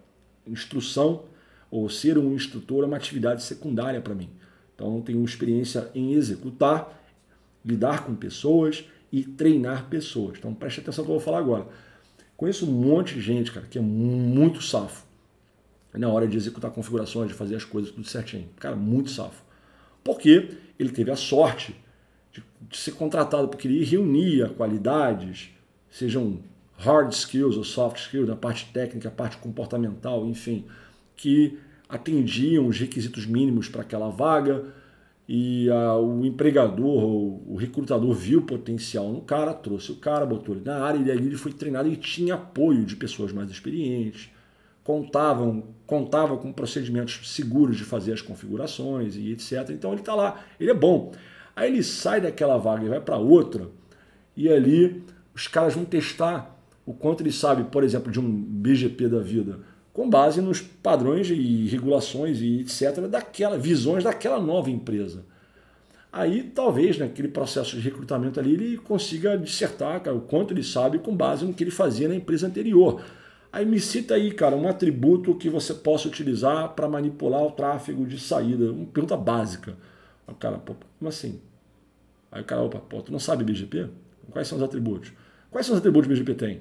[0.46, 1.24] instrução
[1.70, 4.28] ou ser um instrutor é uma atividade secundária para mim.
[4.74, 6.98] Então, tenho experiência em executar,
[7.64, 10.38] lidar com pessoas e treinar pessoas.
[10.38, 11.66] Então, preste atenção no que eu vou falar agora.
[12.36, 15.06] Conheço um monte de gente, cara, que é muito safo
[15.92, 18.48] na hora de executar configurações, de fazer as coisas tudo certinho.
[18.58, 19.42] Cara, muito safo.
[20.02, 21.74] Porque ele teve a sorte
[22.32, 25.50] de, de ser contratado, porque ele reunia qualidades,
[25.90, 26.38] sejam
[26.78, 30.64] hard skills ou soft skills, na parte técnica, parte comportamental, enfim,
[31.20, 34.64] que atendiam os requisitos mínimos para aquela vaga
[35.28, 40.54] e a, o empregador, o, o, recrutador viu potencial no cara, trouxe o cara, botou
[40.54, 44.30] ele na área e ali ele foi treinado e tinha apoio de pessoas mais experientes,
[44.82, 49.68] contavam, contava com procedimentos seguros de fazer as configurações e etc.
[49.70, 51.12] Então ele está lá, ele é bom.
[51.54, 53.68] Aí ele sai daquela vaga e vai para outra
[54.34, 55.04] e ali
[55.34, 59.60] os caras vão testar o quanto ele sabe, por exemplo, de um BGP da vida,
[59.92, 63.06] com base nos padrões e regulações e etc.
[63.08, 65.24] daquela visões daquela nova empresa.
[66.12, 70.98] Aí talvez naquele processo de recrutamento ali ele consiga dissertar cara, o quanto ele sabe
[70.98, 73.02] com base no que ele fazia na empresa anterior.
[73.52, 78.06] Aí me cita aí, cara, um atributo que você possa utilizar para manipular o tráfego
[78.06, 78.70] de saída.
[78.70, 79.76] Uma pergunta básica.
[80.26, 81.40] O cara, pô, como assim?
[82.30, 83.88] Aí o cara, opa, pô, tu não sabe BGP?
[84.30, 85.12] Quais são os atributos?
[85.50, 86.60] Quais são os atributos que o BGP tem?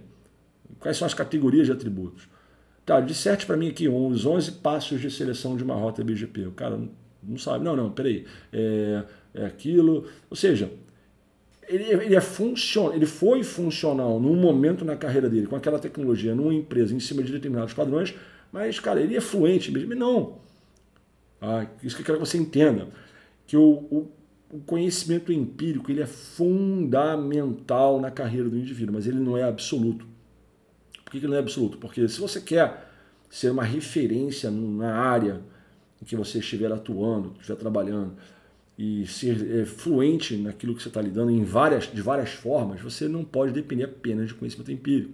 [0.80, 2.28] Quais são as categorias de atributos?
[2.86, 6.48] Tá, disserte para mim aqui os 11 passos de seleção de uma rota BGP.
[6.48, 6.80] O cara
[7.22, 7.64] não sabe.
[7.64, 8.26] Não, não, peraí.
[8.52, 10.06] É, é aquilo.
[10.30, 10.72] Ou seja,
[11.68, 16.34] ele, ele, é funcion, ele foi funcional num momento na carreira dele com aquela tecnologia
[16.34, 18.16] numa empresa em cima de determinados padrões,
[18.52, 19.94] mas, cara, ele é fluente mesmo.
[19.94, 20.40] Não.
[21.40, 22.88] Ah, isso que eu quero que você entenda.
[23.46, 24.12] Que o, o,
[24.52, 30.08] o conhecimento empírico ele é fundamental na carreira do indivíduo, mas ele não é absoluto.
[31.10, 31.80] Por que ele não é absoluto?
[31.80, 32.88] Porque se você quer
[33.32, 35.42] ser uma referência na área
[36.00, 38.16] em que você estiver atuando, estiver trabalhando,
[38.78, 43.08] e ser é, fluente naquilo que você está lidando em várias, de várias formas, você
[43.08, 45.14] não pode depender apenas de conhecimento empírico.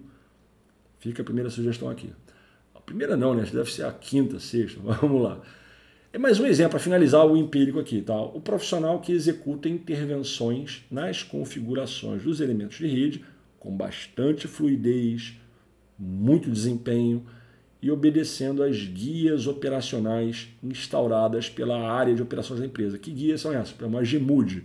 [0.99, 2.11] Fica a primeira sugestão aqui.
[2.75, 3.43] A primeira não, né?
[3.43, 4.81] Deve ser a quinta, sexta.
[4.83, 5.41] Vamos lá.
[6.11, 8.15] É mais um exemplo para finalizar o empírico aqui, tá?
[8.21, 13.25] O profissional que executa intervenções nas configurações dos elementos de rede
[13.59, 15.33] com bastante fluidez,
[15.97, 17.25] muito desempenho,
[17.81, 22.97] e obedecendo às guias operacionais instauradas pela área de operações da empresa.
[22.97, 23.79] Que guias são essas?
[23.79, 24.63] É uma GMUD,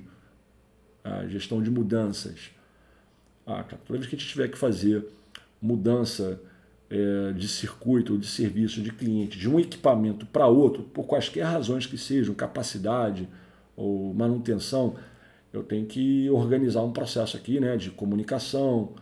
[1.05, 2.51] a gestão de mudanças.
[3.47, 5.05] Ah, toda vez que a gente tiver que fazer
[5.61, 6.41] mudança
[6.89, 11.45] é, de circuito ou de serviço de cliente de um equipamento para outro, por quaisquer
[11.45, 13.29] razões que sejam, capacidade
[13.77, 14.97] ou manutenção,
[15.53, 18.95] eu tenho que organizar um processo aqui né, de comunicação,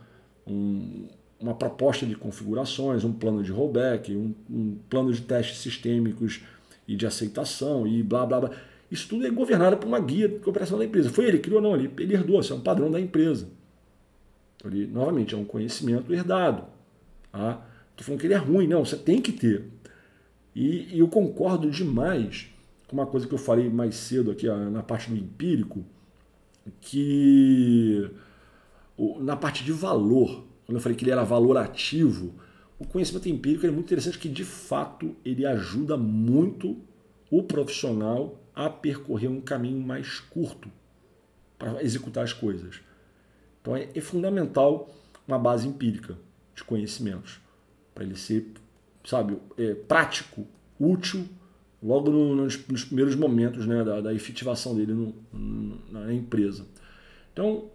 [0.45, 1.07] um,
[1.39, 6.41] uma proposta de configurações, um plano de rollback, um, um, plano de testes sistêmicos
[6.87, 8.51] e de aceitação e blá blá blá.
[8.91, 11.09] Isso tudo é governado por uma guia de operação da empresa.
[11.09, 13.47] Foi ele que criou, não, ele, ele herdou, isso é um padrão da empresa.
[14.65, 16.63] Ele, novamente, é um conhecimento herdado.
[17.31, 17.65] Tá?
[17.91, 19.65] Estou falando que ele é ruim, não, você tem que ter.
[20.55, 22.49] E, e eu concordo demais
[22.87, 25.85] com uma coisa que eu falei mais cedo aqui na parte do empírico,
[26.81, 28.09] que
[29.19, 32.35] na parte de valor, quando eu falei que ele era valorativo,
[32.77, 36.77] o conhecimento empírico é muito interessante que, de fato, ele ajuda muito
[37.31, 40.69] o profissional a percorrer um caminho mais curto
[41.57, 42.81] para executar as coisas.
[43.59, 44.87] Então é, é fundamental
[45.27, 46.15] uma base empírica
[46.55, 47.39] de conhecimentos
[47.95, 48.53] para ele ser,
[49.03, 50.45] sabe, é, prático,
[50.79, 51.27] útil,
[51.81, 56.63] logo no, nos, nos, primeiros momentos né, da, da efetivação dele no, no, na empresa.
[57.33, 57.71] Então,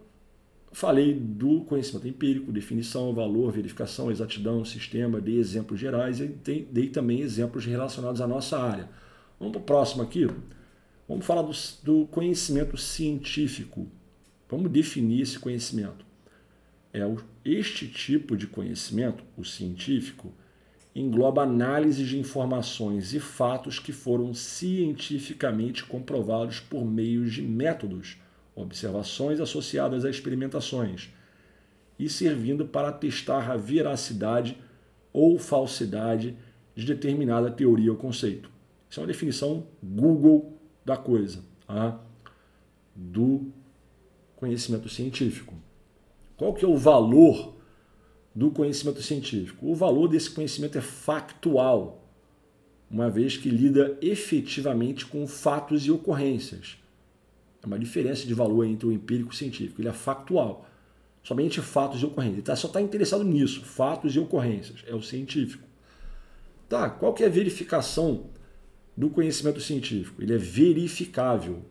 [0.75, 7.21] Falei do conhecimento empírico, definição, valor, verificação, exatidão, sistema, dei exemplos gerais e dei também
[7.21, 8.89] exemplos relacionados à nossa área.
[9.39, 10.27] Vamos para o próximo aqui.
[11.07, 13.87] Vamos falar do, do conhecimento científico.
[14.49, 16.05] Vamos definir esse conhecimento.
[16.93, 16.99] É
[17.45, 20.33] este tipo de conhecimento, o científico,
[20.93, 28.17] engloba análise de informações e fatos que foram cientificamente comprovados por meio de métodos
[28.55, 31.09] observações associadas a experimentações,
[31.99, 34.57] e servindo para testar a veracidade
[35.13, 36.37] ou falsidade
[36.75, 38.49] de determinada teoria ou conceito.
[38.89, 41.99] Isso é uma definição Google da coisa, tá?
[42.95, 43.51] do
[44.35, 45.53] conhecimento científico.
[46.37, 47.55] Qual que é o valor
[48.33, 49.69] do conhecimento científico?
[49.69, 52.05] O valor desse conhecimento é factual,
[52.89, 56.77] uma vez que lida efetivamente com fatos e ocorrências.
[57.65, 59.81] É uma diferença de valor entre o empírico e o científico.
[59.81, 60.69] Ele é factual.
[61.23, 62.37] Somente fatos e ocorrências.
[62.37, 64.83] Ele tá, só está interessado nisso, fatos e ocorrências.
[64.85, 65.67] É o científico.
[66.69, 68.27] Tá, qual que é a verificação
[68.95, 70.21] do conhecimento científico?
[70.21, 71.65] Ele é verificável.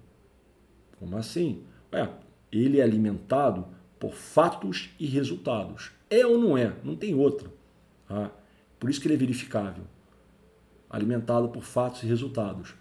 [0.98, 1.62] Como assim?
[1.92, 2.10] Ué,
[2.50, 3.68] ele é alimentado
[4.00, 5.92] por fatos e resultados.
[6.10, 6.74] É ou não é?
[6.82, 7.48] Não tem outra.
[8.08, 8.32] Tá?
[8.80, 9.84] Por isso que ele é verificável.
[10.90, 12.74] Alimentado por fatos e resultados.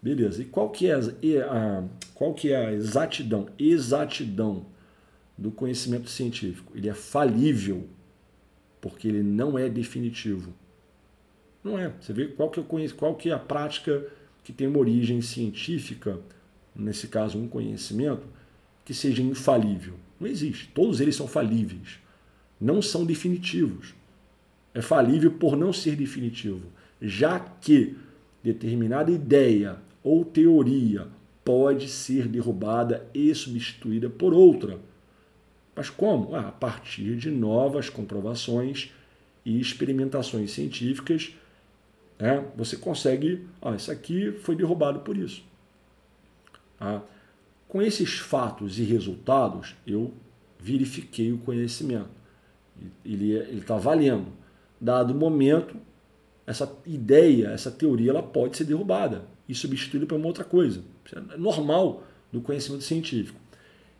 [0.00, 0.42] Beleza.
[0.42, 0.94] E qual que é
[1.42, 3.48] a, qual que é a exatidão?
[3.58, 4.66] Exatidão
[5.36, 6.72] do conhecimento científico.
[6.74, 7.86] Ele é falível,
[8.80, 10.54] porque ele não é definitivo.
[11.62, 11.92] Não é.
[12.00, 14.06] Você vê qual que, é, qual que é a prática
[14.44, 16.20] que tem uma origem científica,
[16.74, 18.26] nesse caso um conhecimento,
[18.84, 19.94] que seja infalível.
[20.20, 20.70] Não existe.
[20.72, 21.98] Todos eles são falíveis.
[22.60, 23.94] Não são definitivos.
[24.72, 26.68] É falível por não ser definitivo.
[27.02, 27.96] Já que
[28.42, 31.08] determinada ideia ou teoria
[31.44, 34.78] pode ser derrubada e substituída por outra.
[35.74, 36.32] Mas como?
[36.32, 38.92] Ah, a partir de novas comprovações
[39.44, 41.34] e experimentações científicas,
[42.20, 43.48] né, você consegue.
[43.60, 45.42] Ah, isso aqui foi derrubado por isso.
[46.78, 47.00] Ah,
[47.66, 50.14] com esses fatos e resultados, eu
[50.60, 52.10] verifiquei o conhecimento.
[53.04, 54.28] Ele está valendo.
[54.80, 55.76] Dado o momento,
[56.46, 60.82] essa ideia, essa teoria, ela pode ser derrubada e substituída por uma outra coisa.
[61.04, 63.38] Isso é normal do conhecimento científico.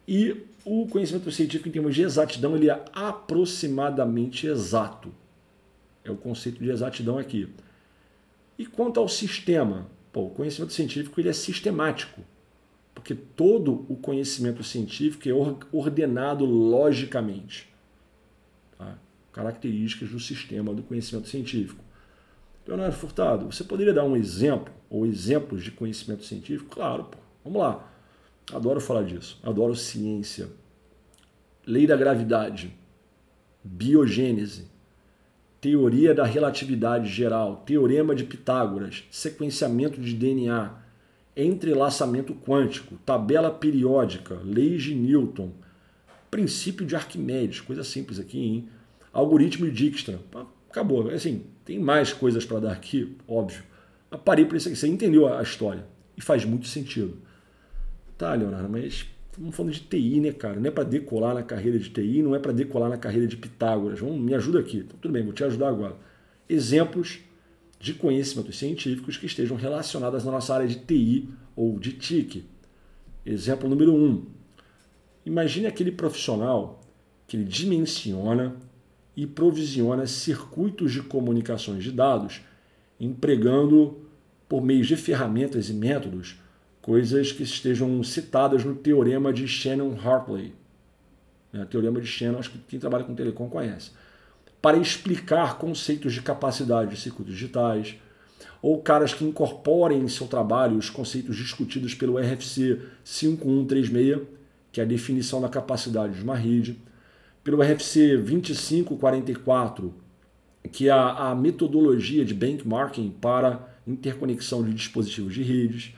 [0.07, 5.13] E o conhecimento científico, em termos de exatidão, ele é aproximadamente exato.
[6.05, 7.49] É o conceito de exatidão aqui.
[8.59, 9.89] E quanto ao sistema?
[10.13, 12.23] Pô, o conhecimento científico ele é sistemático
[13.07, 15.33] porque todo o conhecimento científico é
[15.71, 17.69] ordenado logicamente.
[18.77, 18.99] Tá?
[19.33, 21.85] Características do sistema do conhecimento científico.
[22.67, 26.75] Leonardo Furtado, você poderia dar um exemplo ou exemplos de conhecimento científico?
[26.75, 27.19] Claro, pô.
[27.45, 27.93] vamos lá.
[28.53, 29.39] Adoro falar disso.
[29.43, 30.49] Adoro ciência.
[31.67, 32.73] Lei da gravidade,
[33.63, 34.69] biogênese,
[35.61, 40.73] teoria da relatividade geral, teorema de Pitágoras, sequenciamento de DNA,
[41.37, 45.51] entrelaçamento quântico, tabela periódica, leis de Newton,
[46.31, 48.69] princípio de Arquimedes, coisa simples aqui, hein?
[49.13, 50.21] algoritmo de Dijkstra.
[50.77, 51.09] Acabou.
[51.09, 53.63] Assim, tem mais coisas para dar aqui, óbvio.
[54.11, 54.77] Mas parei para isso aqui.
[54.77, 55.87] Você entendeu a história.
[56.15, 57.17] E faz muito sentido.
[58.19, 60.61] Tá, Leonardo, mas estamos falando de TI, né, cara?
[60.61, 63.39] Não é para decolar na carreira de TI, não é para decolar na carreira de
[63.39, 64.01] Pitágoras.
[64.01, 64.79] Vamos, me ajuda aqui.
[64.79, 65.97] Então, tudo bem, vou te ajudar agora.
[66.47, 67.21] Exemplos
[67.81, 72.45] de conhecimentos científicos que estejam relacionados à nossa área de TI ou de TIC.
[73.25, 74.27] Exemplo número um.
[75.25, 76.83] Imagine aquele profissional
[77.27, 78.57] que ele dimensiona
[79.17, 82.43] e provisiona circuitos de comunicações de dados,
[83.01, 83.99] empregando,
[84.49, 86.37] por meio de ferramentas e métodos,
[86.83, 90.53] coisas que estejam citadas no teorema de Shannon-Hartley.
[91.53, 93.91] Né, teorema de Shannon, acho que quem trabalha com telecom conhece
[94.67, 97.95] para explicar conceitos de capacidade de circuitos digitais,
[98.61, 104.27] ou caras que incorporem em seu trabalho os conceitos discutidos pelo RFC 5136,
[104.73, 106.81] que é a definição da capacidade de uma rede,
[107.47, 109.95] pelo RFC 2544,
[110.73, 115.95] que é a, a metodologia de benchmarking para interconexão de dispositivos de redes,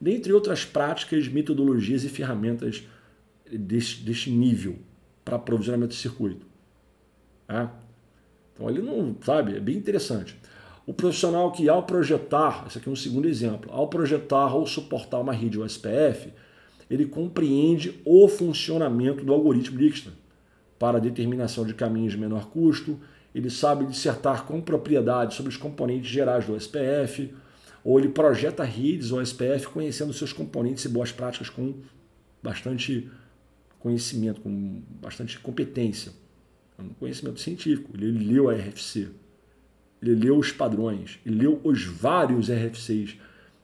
[0.00, 2.86] dentre outras práticas, metodologias e ferramentas
[3.50, 4.76] deste, deste nível
[5.24, 6.46] para aprovisionamento de circuito.
[7.48, 7.66] É?
[8.52, 10.38] Então ele não, sabe, é bem interessante.
[10.86, 15.18] O profissional que ao projetar, esse aqui é um segundo exemplo, ao projetar ou suportar
[15.18, 16.32] uma rede USPF,
[16.88, 20.22] ele compreende o funcionamento do algoritmo Dijkstra
[20.84, 23.00] para a determinação de caminhos de menor custo,
[23.34, 27.32] ele sabe dissertar com propriedade sobre os componentes gerais do SPF,
[27.82, 31.72] ou ele projeta redes OSPF conhecendo seus componentes e boas práticas com
[32.42, 33.10] bastante
[33.78, 36.12] conhecimento, com bastante competência.
[36.76, 37.92] É um conhecimento científico.
[37.94, 39.08] Ele leu a RFC,
[40.02, 43.16] ele leu os padrões, ele leu os vários RFCs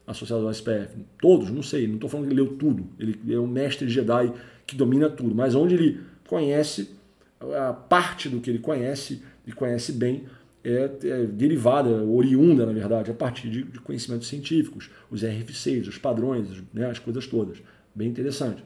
[0.06, 0.96] associados ao SPF.
[1.20, 2.86] Todos, não sei, não estou falando que ele leu tudo.
[2.98, 4.32] Ele é um mestre Jedi
[4.66, 6.98] que domina tudo, mas onde ele conhece,
[7.40, 10.26] a parte do que ele conhece e conhece bem
[10.62, 15.98] é, é, derivada, oriunda, na verdade, a partir de, de conhecimentos científicos, os RFCs, os
[15.98, 17.58] padrões, né, as coisas todas.
[17.94, 18.62] Bem interessante.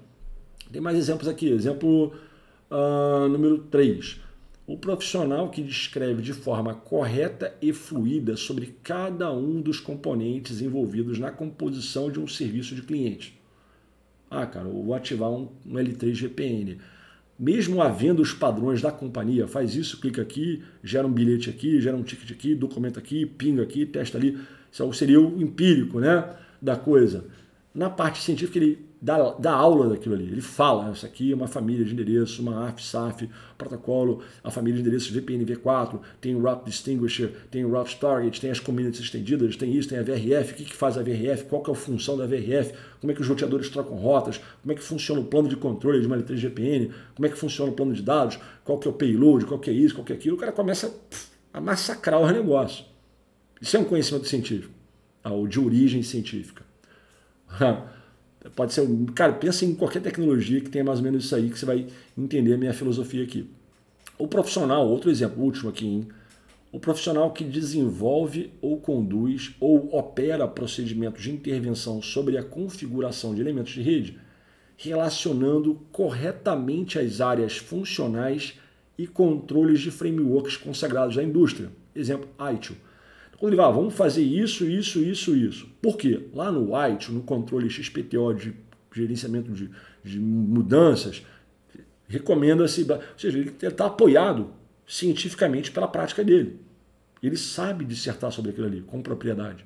[0.73, 1.49] Tem mais exemplos aqui.
[1.49, 2.13] Exemplo
[2.71, 4.21] uh, número 3.
[4.67, 11.19] O profissional que descreve de forma correta e fluida sobre cada um dos componentes envolvidos
[11.19, 13.39] na composição de um serviço de cliente.
[14.31, 16.79] Ah, cara, eu vou ativar um, um L3 GPN.
[17.39, 21.97] Mesmo havendo os padrões da companhia, faz isso, clica aqui, gera um bilhete aqui, gera
[21.97, 24.39] um ticket aqui, documenta aqui, pinga aqui, testa ali.
[24.71, 27.25] Isso seria o empírico né, da coisa.
[27.75, 30.25] Na parte científica, ele da, da aula daquilo ali.
[30.25, 34.77] Ele fala, isso aqui é uma família de endereços, uma AF, SAF, protocolo, a família
[34.77, 39.05] de endereços VPN V4, tem o Route Distinguisher, tem o Route Target, tem as communities
[39.05, 41.75] estendidas, tem isso, tem a VRF, o que, que faz a VRF, qual que é
[41.75, 45.21] a função da VRF, como é que os roteadores trocam rotas, como é que funciona
[45.21, 48.01] o plano de controle de uma L3 GPN, como é que funciona o plano de
[48.01, 50.41] dados, qual que é o payload, qual que é isso, qual que é aquilo, o
[50.41, 50.91] cara começa
[51.53, 52.87] a massacrar o negócio.
[53.61, 54.73] Isso é um conhecimento científico,
[55.23, 56.65] ou de origem científica.
[58.51, 61.59] Pode ser, cara, pensa em qualquer tecnologia que tenha mais ou menos isso aí que
[61.59, 63.49] você vai entender a minha filosofia aqui.
[64.19, 66.09] O profissional, outro exemplo, último aqui, hein?
[66.71, 73.41] O profissional que desenvolve ou conduz ou opera procedimentos de intervenção sobre a configuração de
[73.41, 74.19] elementos de rede,
[74.77, 78.55] relacionando corretamente as áreas funcionais
[78.99, 81.71] e controles de frameworks consagrados à indústria.
[81.95, 82.77] Exemplo, ITIL
[83.61, 85.69] ah, vamos fazer isso, isso, isso, isso.
[85.81, 86.29] Por quê?
[86.33, 88.55] Lá no White, no controle XPTO de
[88.93, 89.71] gerenciamento de,
[90.03, 91.25] de mudanças,
[92.07, 94.51] recomenda-se, ou seja, ele está apoiado
[94.87, 96.61] cientificamente pela prática dele.
[97.23, 99.65] Ele sabe dissertar sobre aquilo ali com propriedade.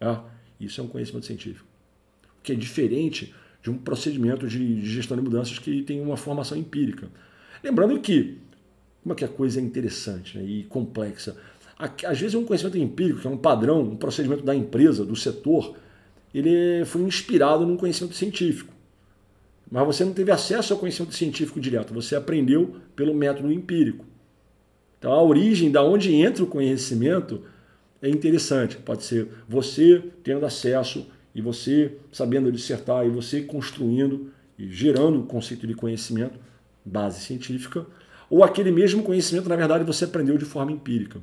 [0.00, 0.18] É?
[0.58, 1.66] Isso é um conhecimento científico.
[2.42, 6.56] Que é diferente de um procedimento de, de gestão de mudanças que tem uma formação
[6.56, 7.08] empírica.
[7.62, 8.38] Lembrando que,
[9.02, 11.36] como é que a coisa é interessante né, e complexa,
[11.80, 15.74] às vezes um conhecimento empírico, que é um padrão, um procedimento da empresa, do setor,
[16.34, 18.72] ele foi inspirado num conhecimento científico.
[19.70, 24.04] Mas você não teve acesso ao conhecimento científico direto, você aprendeu pelo método empírico.
[24.98, 27.42] Então a origem da onde entra o conhecimento
[28.02, 28.76] é interessante.
[28.76, 35.26] Pode ser você tendo acesso e você sabendo dissertar e você construindo e gerando o
[35.26, 36.38] conceito de conhecimento,
[36.84, 37.86] base científica,
[38.28, 41.20] ou aquele mesmo conhecimento, na verdade, você aprendeu de forma empírica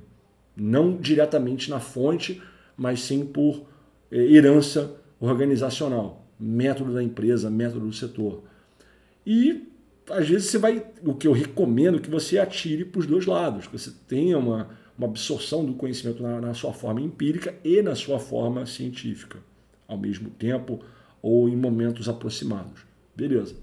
[0.58, 2.42] não diretamente na fonte,
[2.76, 3.66] mas sim por
[4.12, 8.44] eh, herança organizacional, método da empresa, método do setor.
[9.26, 9.68] E
[10.10, 13.68] às vezes você vai, o que eu recomendo que você atire para os dois lados,
[13.68, 17.96] que você tenha uma, uma absorção do conhecimento na, na sua forma empírica e na
[17.96, 19.40] sua forma científica,
[19.88, 20.80] ao mesmo tempo
[21.22, 22.82] ou em momentos aproximados.
[23.16, 23.56] Beleza.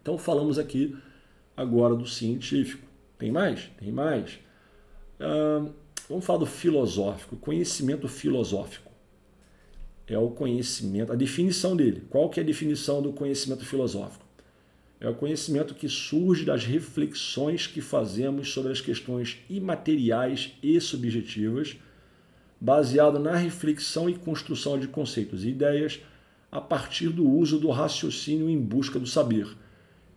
[0.00, 0.96] Então falamos aqui
[1.56, 2.86] agora do científico.
[3.18, 3.70] Tem mais?
[3.78, 4.38] Tem mais.
[5.20, 5.72] Uh,
[6.12, 8.92] Vamos falar do filosófico, conhecimento filosófico.
[10.06, 12.02] É o conhecimento, a definição dele.
[12.10, 14.22] Qual que é a definição do conhecimento filosófico?
[15.00, 21.78] É o conhecimento que surge das reflexões que fazemos sobre as questões imateriais e subjetivas,
[22.60, 25.98] baseado na reflexão e construção de conceitos e ideias
[26.50, 29.48] a partir do uso do raciocínio em busca do saber,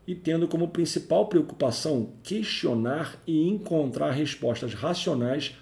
[0.05, 5.55] e tendo como principal preocupação questionar e encontrar respostas racionais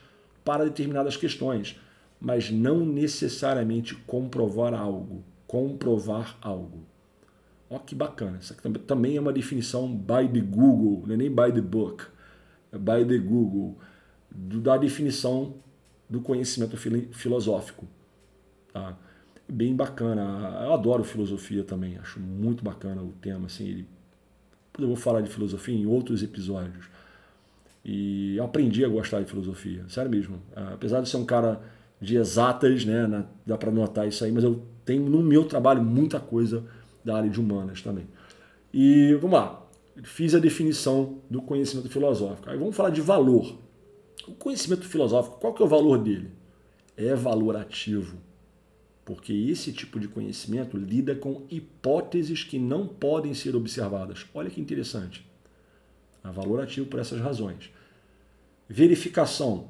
[0.43, 1.79] para determinadas questões,
[2.19, 5.23] mas não necessariamente comprovar algo.
[5.47, 6.84] Comprovar algo.
[7.69, 8.38] Ó que bacana.
[8.39, 12.06] Isso aqui também é uma definição by the Google, não é nem by the book,
[12.71, 13.77] é by the Google,
[14.32, 15.56] da definição
[16.10, 17.88] do conhecimento filosófico.
[18.71, 18.97] Tá?
[19.47, 20.62] Bem bacana.
[20.63, 23.47] Eu adoro filosofia também, acho muito bacana o tema.
[23.47, 23.88] Assim, ele...
[24.79, 26.88] Eu vou falar de filosofia em outros episódios.
[27.84, 30.41] E eu aprendi a gostar de filosofia, sério mesmo.
[30.56, 31.62] Apesar de ser um cara
[32.00, 35.82] de exatas, né, na, dá para notar isso aí, mas eu tenho no meu trabalho
[35.82, 36.63] muita coisa
[37.04, 38.08] da área de humanas também.
[38.74, 39.65] E vamos lá,
[40.04, 42.50] fiz a definição do conhecimento filosófico.
[42.50, 43.58] Aí vamos falar de valor.
[44.28, 46.32] O conhecimento filosófico, qual que é o valor dele?
[46.96, 48.17] É valorativo.
[49.06, 54.26] Porque esse tipo de conhecimento lida com hipóteses que não podem ser observadas.
[54.34, 55.26] Olha que interessante.
[56.23, 57.71] É valorativo por essas razões.
[58.67, 59.67] Verificação.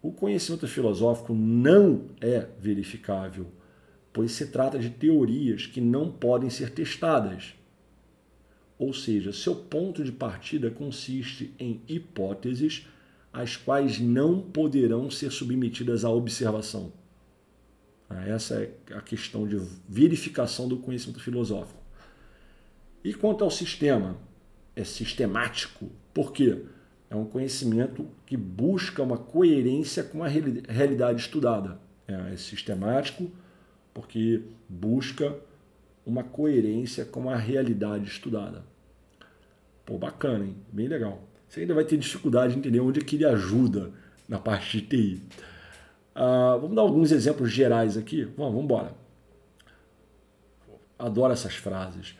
[0.00, 3.46] O conhecimento filosófico não é verificável,
[4.12, 7.54] pois se trata de teorias que não podem ser testadas.
[8.78, 12.86] Ou seja, seu ponto de partida consiste em hipóteses
[13.32, 16.92] as quais não poderão ser submetidas à observação.
[18.08, 19.56] Ah, essa é a questão de
[19.88, 21.82] verificação do conhecimento filosófico.
[23.02, 24.16] E quanto ao sistema,
[24.76, 25.90] é sistemático.
[26.12, 26.62] Por quê?
[27.10, 31.78] É um conhecimento que busca uma coerência com a realidade estudada.
[32.06, 33.30] É, é sistemático
[33.92, 35.36] porque busca
[36.04, 38.64] uma coerência com a realidade estudada.
[39.86, 40.56] Pô, bacana, hein?
[40.72, 41.22] Bem legal.
[41.48, 43.92] Você ainda vai ter dificuldade de entender onde é que ele ajuda
[44.28, 45.22] na parte de TI.
[46.16, 48.24] Uh, vamos dar alguns exemplos gerais aqui?
[48.24, 48.92] Vamos, vamos embora.
[50.98, 52.16] Adoro essas frases,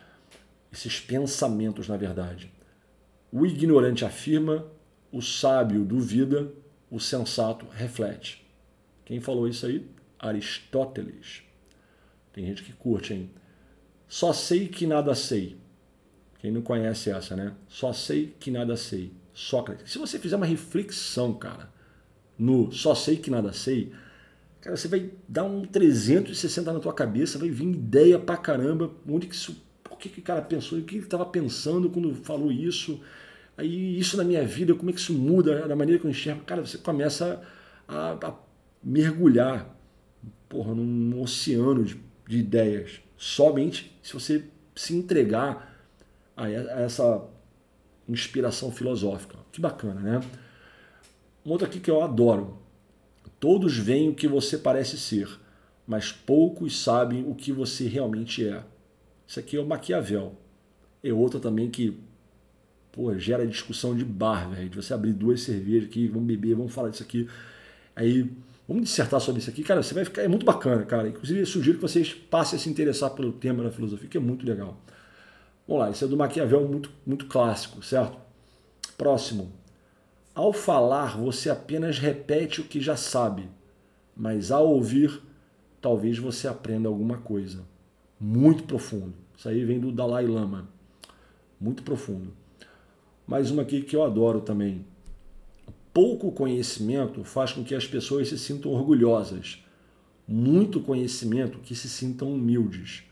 [0.74, 2.52] esses pensamentos, na verdade.
[3.32, 4.66] O ignorante afirma,
[5.10, 6.52] o sábio duvida,
[6.90, 8.44] o sensato reflete.
[9.04, 9.88] Quem falou isso aí?
[10.18, 11.42] Aristóteles.
[12.32, 13.30] Tem gente que curte, hein?
[14.08, 15.56] Só sei que nada sei.
[16.40, 17.54] Quem não conhece essa, né?
[17.68, 19.12] Só sei que nada sei.
[19.32, 19.92] Sócrates.
[19.92, 21.72] Se você fizer uma reflexão, cara,
[22.38, 23.92] no só sei que nada sei,
[24.60, 29.26] cara, você vai dar um 360 na tua cabeça, vai vir ideia pra caramba, onde
[29.26, 29.63] que isso,
[30.04, 33.00] que, que o cara pensou, o que ele estava pensando quando falou isso,
[33.56, 36.42] aí isso na minha vida, como é que isso muda da maneira que eu enxergo,
[36.44, 37.42] cara, você começa
[37.88, 38.34] a, a
[38.82, 39.74] mergulhar,
[40.48, 41.98] porra, num oceano de,
[42.28, 44.44] de ideias, somente se você
[44.74, 45.72] se entregar
[46.36, 47.24] a essa
[48.08, 49.38] inspiração filosófica.
[49.50, 50.20] Que bacana, né?
[51.46, 52.58] Um outro aqui que eu adoro.
[53.38, 55.28] Todos veem o que você parece ser,
[55.86, 58.64] mas poucos sabem o que você realmente é.
[59.34, 60.32] Isso aqui é o Maquiavel.
[61.02, 61.98] É outra também que
[62.92, 64.68] pô, gera discussão de bar, velho.
[64.68, 67.28] De você abrir duas cervejas aqui, vamos beber, vamos falar disso aqui.
[67.96, 68.30] Aí,
[68.68, 69.64] vamos dissertar sobre isso aqui.
[69.64, 70.22] Cara, você vai ficar.
[70.22, 71.08] É muito bacana, cara.
[71.08, 74.46] Inclusive, sugiro que vocês passem a se interessar pelo tema da filosofia, que é muito
[74.46, 74.80] legal.
[75.66, 78.16] Vamos lá, isso é do Maquiavel muito, muito clássico, certo?
[78.96, 79.50] Próximo.
[80.32, 83.48] Ao falar, você apenas repete o que já sabe,
[84.16, 85.20] mas ao ouvir,
[85.80, 87.64] talvez você aprenda alguma coisa.
[88.20, 89.23] Muito profundo.
[89.36, 90.68] Isso aí vem do Dalai Lama.
[91.60, 92.32] Muito profundo.
[93.26, 94.84] Mais uma aqui que eu adoro também.
[95.92, 99.64] Pouco conhecimento faz com que as pessoas se sintam orgulhosas.
[100.26, 103.04] Muito conhecimento que se sintam humildes.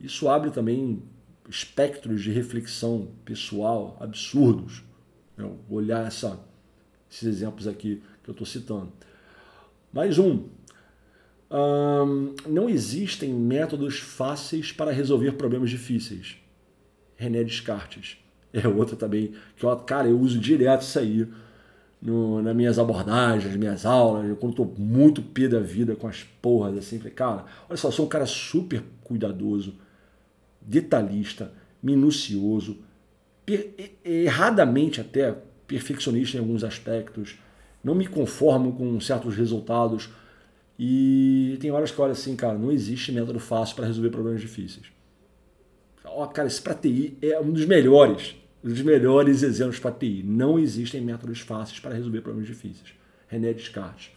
[0.00, 1.02] Isso abre também
[1.48, 4.82] espectros de reflexão pessoal absurdos.
[5.36, 5.50] Né?
[5.70, 6.38] Olhar essa,
[7.10, 8.92] esses exemplos aqui que eu estou citando.
[9.92, 10.44] Mais um.
[12.46, 16.36] Não existem métodos fáceis para resolver problemas difíceis.
[17.16, 18.18] René Descartes.
[18.50, 21.28] É outra também que, eu, cara, eu uso direto isso aí
[22.00, 26.78] no, nas minhas abordagens, minhas aulas, quando estou muito pé da vida com as porras
[26.78, 26.98] assim.
[26.98, 29.74] Falei, cara, olha só, sou um cara super cuidadoso
[30.60, 32.78] detalhista, minucioso,
[34.04, 35.34] erradamente até
[35.66, 37.38] perfeccionista em alguns aspectos,
[37.82, 40.10] não me conformo com certos resultados
[40.78, 44.86] e tem horas que assim, cara, não existe método fácil para resolver problemas difíceis.
[46.04, 50.22] Ó, cara, esse para TI é um dos melhores, um dos melhores exemplos para TI.
[50.24, 52.94] Não existem métodos fáceis para resolver problemas difíceis.
[53.26, 54.10] René Descartes.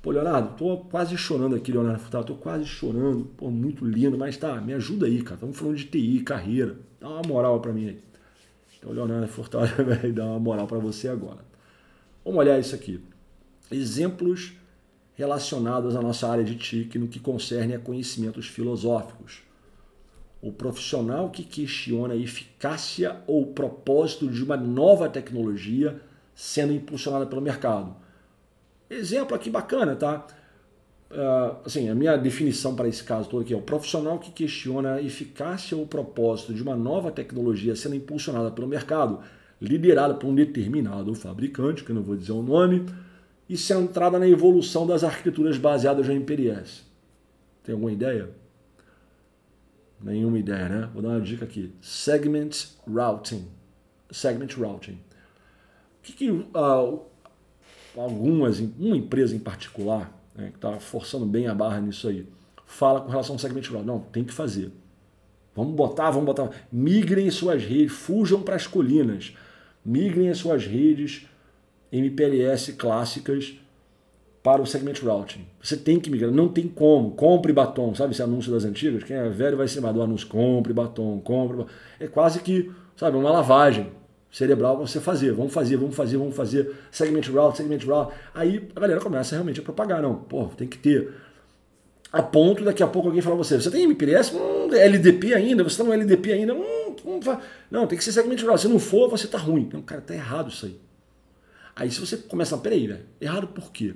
[0.00, 4.36] Pô, Leonardo, tô quase chorando aqui, Leonardo Furtado, tô quase chorando, pô, muito lindo, mas
[4.36, 5.36] tá, me ajuda aí, cara.
[5.36, 6.76] Estamos falando de TI, carreira.
[7.00, 7.98] Dá uma moral para mim aí.
[8.78, 11.44] Então, Leonardo Furtado vai dar uma moral para você agora.
[12.24, 13.00] Vamos olhar isso aqui.
[13.70, 14.52] Exemplos
[15.14, 19.42] relacionados à nossa área de TIC no que concerne a conhecimentos filosóficos.
[20.42, 26.00] O profissional que questiona a eficácia ou propósito de uma nova tecnologia
[26.34, 27.96] sendo impulsionada pelo mercado
[28.88, 30.26] Exemplo aqui bacana, tá?
[31.10, 34.94] Uh, assim, a minha definição para esse caso todo aqui é o profissional que questiona
[34.94, 39.20] a eficácia ou propósito de uma nova tecnologia sendo impulsionada pelo mercado,
[39.60, 42.84] liderada por um determinado fabricante, que eu não vou dizer o nome,
[43.48, 46.82] e centrada na evolução das arquiteturas baseadas no MPLS.
[47.62, 48.30] Tem alguma ideia?
[50.00, 50.90] Nenhuma ideia, né?
[50.92, 51.72] Vou dar uma dica aqui.
[51.80, 52.50] Segment
[52.86, 53.48] Routing.
[54.10, 54.92] Segment Routing.
[54.92, 57.02] O que, que uh,
[57.96, 62.26] algumas, uma empresa em particular, né, que está forçando bem a barra nisso aí,
[62.66, 63.84] fala com relação ao segmento rural.
[63.84, 64.70] Não, tem que fazer.
[65.54, 66.50] Vamos botar, vamos botar.
[66.70, 69.34] Migrem suas redes, fujam para as colinas.
[69.84, 71.26] Migrem as suas redes
[71.98, 73.54] MPLS clássicas
[74.42, 75.46] para o segmento routing.
[75.62, 77.12] Você tem que migrar, não tem como.
[77.12, 79.04] Compre batom, sabe esse anúncio das antigas?
[79.04, 81.70] Quem é velho vai se lembrar do anúncio, compre batom, compre batom.
[81.98, 83.90] É quase que, sabe, uma lavagem
[84.30, 85.32] cerebral você fazer.
[85.32, 86.74] Vamos fazer, vamos fazer, vamos fazer.
[86.90, 88.12] Segment route, segment route.
[88.34, 90.02] Aí a galera começa realmente a propagar.
[90.02, 91.14] Não, pô, tem que ter.
[92.12, 94.36] A ponto daqui a pouco alguém fala você, você tem MPLS?
[94.36, 95.62] Hum, LDP ainda?
[95.62, 96.54] Você está no LDP ainda?
[96.54, 97.20] Hum, hum,
[97.70, 98.60] não, tem que ser segment route.
[98.60, 99.70] Se não for, você está ruim.
[99.72, 100.83] Não, cara, tá errado isso aí.
[101.76, 103.94] Aí se você começa a, peraí, velho, errado por quê?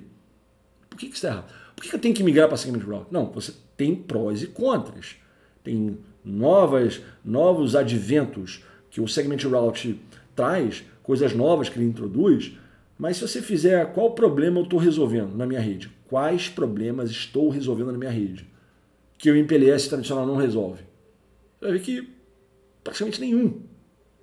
[0.89, 1.53] Por que, que isso está errado?
[1.75, 3.07] Por que, que eu tenho que migrar para segment route?
[3.11, 5.15] Não, você tem prós e contras.
[5.63, 9.99] Tem novas, novos adventos que o segment route
[10.35, 12.57] traz, coisas novas que ele introduz,
[12.97, 17.49] mas se você fizer qual problema eu estou resolvendo na minha rede, quais problemas estou
[17.49, 18.45] resolvendo na minha rede,
[19.17, 20.83] que o MPLS tradicional não resolve.
[21.59, 22.09] Você vai ver que
[22.83, 23.61] praticamente nenhum.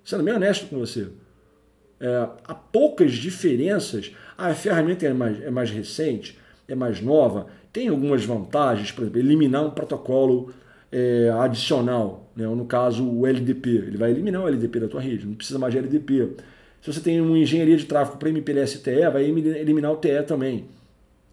[0.03, 1.07] Sendo bem honesto com você.
[1.99, 4.11] É, há poucas diferenças.
[4.37, 6.37] Ah, a ferramenta é mais, é mais recente,
[6.67, 10.53] é mais nova, tem algumas vantagens, por exemplo, eliminar um protocolo
[10.91, 12.47] é, adicional, né?
[12.47, 13.69] ou no caso o LDP.
[13.69, 16.29] Ele vai eliminar o LDP da tua rede, não precisa mais de LDP.
[16.81, 20.65] Se você tem uma engenharia de tráfego para MPLS TE, vai eliminar o TE também.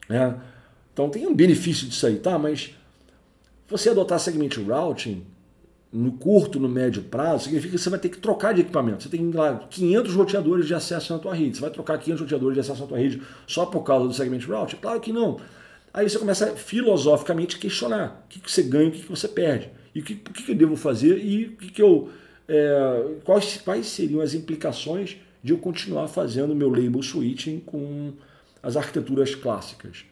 [0.08, 0.34] Né?
[0.92, 2.38] Então tem um benefício disso aí, tá?
[2.38, 2.74] Mas
[3.68, 5.24] você adotar segment routing
[5.94, 9.04] no curto, no médio prazo, significa que você vai ter que trocar de equipamento.
[9.04, 11.56] Você tem lá 500 roteadores de acesso na tua rede.
[11.56, 14.44] Você vai trocar 500 roteadores de acesso na tua rede só por causa do segment
[14.44, 14.76] routing?
[14.76, 15.38] Claro que não.
[15.92, 20.00] Aí você começa a filosoficamente questionar o que, você ganha, o que, você perde, e
[20.00, 22.08] o que, o que, eu devo fazer e o que, que eu,
[22.48, 28.12] é, quais, quais seriam as implicações de eu continuar fazendo meu label switching com
[28.60, 30.04] as arquiteturas clássicas.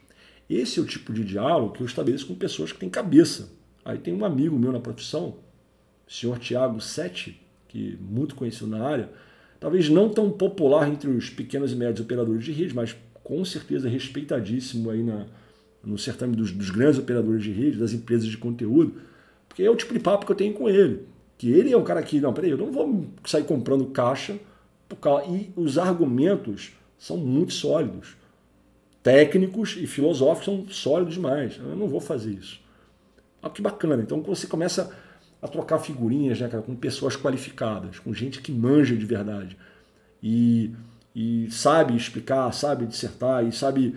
[0.49, 3.51] Esse é o tipo de diálogo que eu estabeleço com pessoas que têm cabeça.
[3.85, 5.39] Aí tem um amigo meu na profissão,
[6.09, 9.11] senhor Tiago Sete, que muito conhecido na área,
[9.59, 13.88] talvez não tão popular entre os pequenos e médios operadores de rede, mas com certeza
[13.88, 15.26] respeitadíssimo aí na,
[15.84, 18.94] no certame dos, dos, grandes operadores de rede, das empresas de conteúdo,
[19.48, 21.07] porque é o tipo de papo que eu tenho com ele.
[21.38, 24.38] Que ele é um cara que, não, peraí, eu não vou sair comprando caixa,
[25.28, 28.16] e os argumentos são muito sólidos.
[29.03, 31.59] Técnicos e filosóficos são sólidos demais.
[31.59, 32.61] Eu não vou fazer isso.
[33.42, 34.03] Olha que bacana.
[34.03, 34.94] Então você começa
[35.43, 39.57] a trocar figurinhas né, cara, com pessoas qualificadas, com gente que manja de verdade.
[40.22, 40.70] E,
[41.14, 43.97] e sabe explicar, sabe dissertar e sabe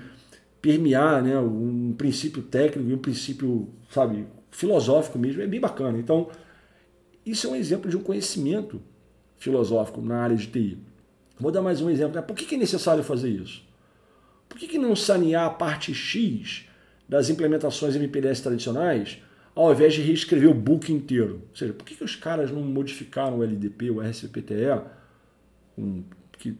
[0.60, 6.00] permear né, um princípio técnico e um princípio, sabe, filosófico mesmo, é bem bacana.
[6.00, 6.30] Então,
[7.24, 8.82] isso é um exemplo de um conhecimento
[9.38, 10.80] filosófico na área de TI.
[11.40, 12.16] Vou dar mais um exemplo.
[12.16, 12.22] Né?
[12.24, 13.64] Por que é necessário fazer isso?
[14.50, 16.66] Por que não sanear a parte X
[17.08, 19.20] das implementações MPLS tradicionais
[19.56, 21.42] ao invés de reescrever o book inteiro?
[21.50, 24.82] Ou seja, por que os caras não modificaram o LDP, o RCPTE,
[26.38, 26.58] que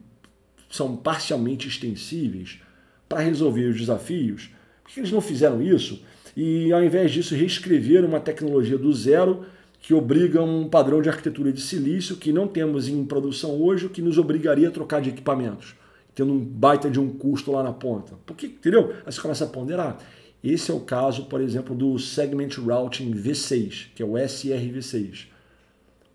[0.70, 2.62] são parcialmente extensíveis,
[3.08, 4.50] para resolver os desafios,
[4.84, 6.02] por que eles não fizeram isso?
[6.36, 9.46] E ao invés disso, reescrever uma tecnologia do zero
[9.80, 13.90] que obriga um padrão de arquitetura de silício que não temos em produção hoje, o
[13.90, 15.76] que nos obrigaria a trocar de equipamentos,
[16.16, 18.16] tendo um baita de um custo lá na ponta.
[18.26, 18.94] Por que, entendeu?
[19.06, 19.98] Aí você começa a ponderar.
[20.48, 25.28] Esse é o caso, por exemplo, do Segment Routing V6, que é o SRV6.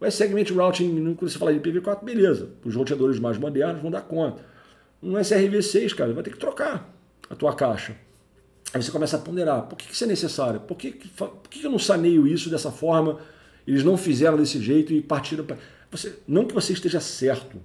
[0.01, 2.51] O Segment Routing, quando você fala de IPv4, beleza.
[2.65, 4.51] Os roteadores mais modernos vão dar conta
[5.03, 6.93] um SRV6, cara, vai ter que trocar
[7.29, 7.97] a tua caixa.
[8.73, 10.61] Aí você começa a ponderar, por que, isso é necessário?
[10.61, 13.19] Por que, por que eu não saneio isso dessa forma?
[13.67, 15.57] Eles não fizeram desse jeito e partiram para...
[15.91, 17.57] Você, não que você esteja certo,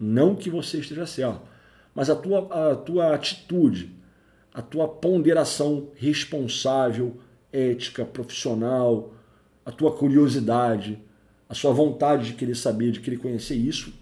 [0.00, 1.42] não que você esteja certo,
[1.94, 3.90] mas a tua, a tua atitude,
[4.52, 7.16] a tua ponderação responsável,
[7.52, 9.14] ética, profissional,
[9.64, 10.98] a tua curiosidade,
[11.48, 13.92] a sua vontade de querer saber, de querer conhecer isso,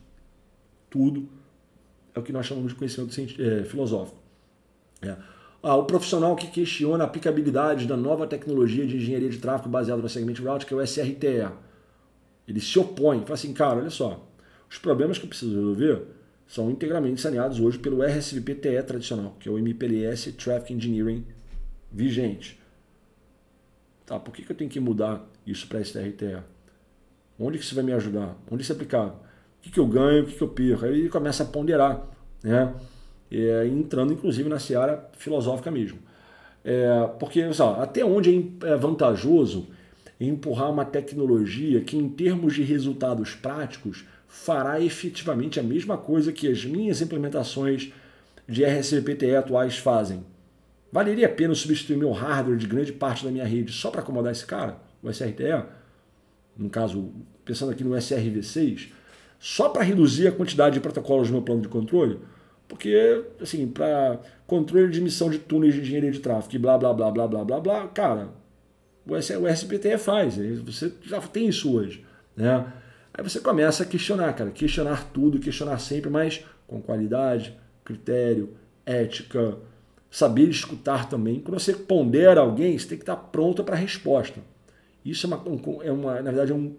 [0.89, 1.29] tudo
[2.15, 4.19] é o que nós chamamos de conhecimento é, filosófico.
[5.03, 5.17] É.
[5.63, 10.01] Ah, o profissional que questiona a aplicabilidade da nova tecnologia de engenharia de tráfego baseada
[10.01, 11.53] no segment routing, que é o SRTE.
[12.49, 14.27] Ele se opõe, fala assim, cara, olha só,
[14.69, 16.03] os problemas que eu preciso resolver
[16.51, 21.25] são integralmente saneados hoje pelo RSVP-TE tradicional, que é o MPLS Traffic Engineering
[21.93, 22.59] vigente.
[24.05, 26.43] Tá, por que, que eu tenho que mudar isso para SRTE?
[27.39, 28.37] Onde que isso vai me ajudar?
[28.51, 28.79] Onde isso é o
[29.63, 30.87] que, que eu ganho, o que, que eu perco.
[30.87, 32.05] Aí começa a ponderar,
[32.43, 32.75] né?
[33.31, 36.01] É, entrando inclusive na seara filosófica mesmo.
[36.65, 39.69] É, porque só, até onde é, é vantajoso
[40.21, 46.49] empurrar uma tecnologia que, em termos de resultados práticos, fará efetivamente a mesma coisa que
[46.49, 47.93] as minhas implementações
[48.49, 50.25] de RCPTE atuais fazem.
[50.93, 54.31] Valeria a pena substituir meu hardware de grande parte da minha rede só para acomodar
[54.31, 55.65] esse cara, o SRTE?
[56.57, 57.13] No caso,
[57.45, 58.91] pensando aqui no SRV6,
[59.41, 62.21] só para reduzir a quantidade de protocolos no meu plano de controle,
[62.69, 66.95] porque, assim, para controle de emissão de túneis de engenharia de tráfego e blá, blá,
[66.95, 68.29] blá, blá, blá, blá, blá, cara,
[69.05, 72.05] o SBTE faz, você já tem isso hoje,
[72.37, 72.73] né?
[73.13, 78.55] Aí você começa a questionar, cara, questionar tudo, questionar sempre, mas com qualidade, critério,
[78.87, 79.59] ética,
[80.11, 81.41] saber escutar também.
[81.41, 84.41] Quando você pondera alguém, você tem que estar pronto para a resposta.
[85.05, 85.45] Isso é, uma,
[85.83, 86.75] é uma, na verdade, é um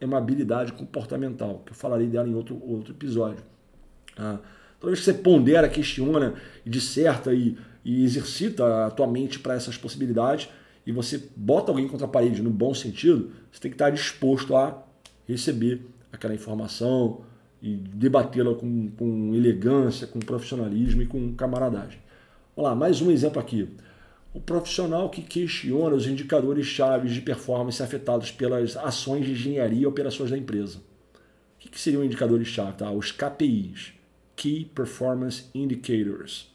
[0.00, 3.42] é uma habilidade comportamental, que eu falarei dela em outro, outro episódio.
[4.16, 4.38] Ah,
[4.78, 6.34] toda vez que você pondera, questiona,
[6.64, 10.48] disserta e, e exercita a tua mente para essas possibilidades
[10.86, 14.54] e você bota alguém contra a parede no bom sentido, você tem que estar disposto
[14.54, 14.82] a
[15.26, 17.22] receber aquela informação
[17.60, 21.98] e debatê-la com, com elegância, com profissionalismo e com camaradagem.
[22.54, 23.68] Vamos lá, mais um exemplo aqui.
[24.32, 29.86] o profissional que questiona os indicadores chaves de performance afetados pelas ações de engenharia e
[29.86, 30.78] operações da empresa.
[30.78, 32.76] O que, que seriam indicadores chave?
[32.76, 32.90] Tá?
[32.90, 33.94] Os KPIs,
[34.36, 36.52] Key Performance Indicators.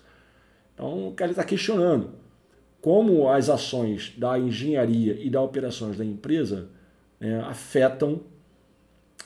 [0.73, 2.11] Então, o cara está questionando
[2.79, 6.69] como as ações da engenharia e das operações da empresa
[7.19, 8.21] né, afetam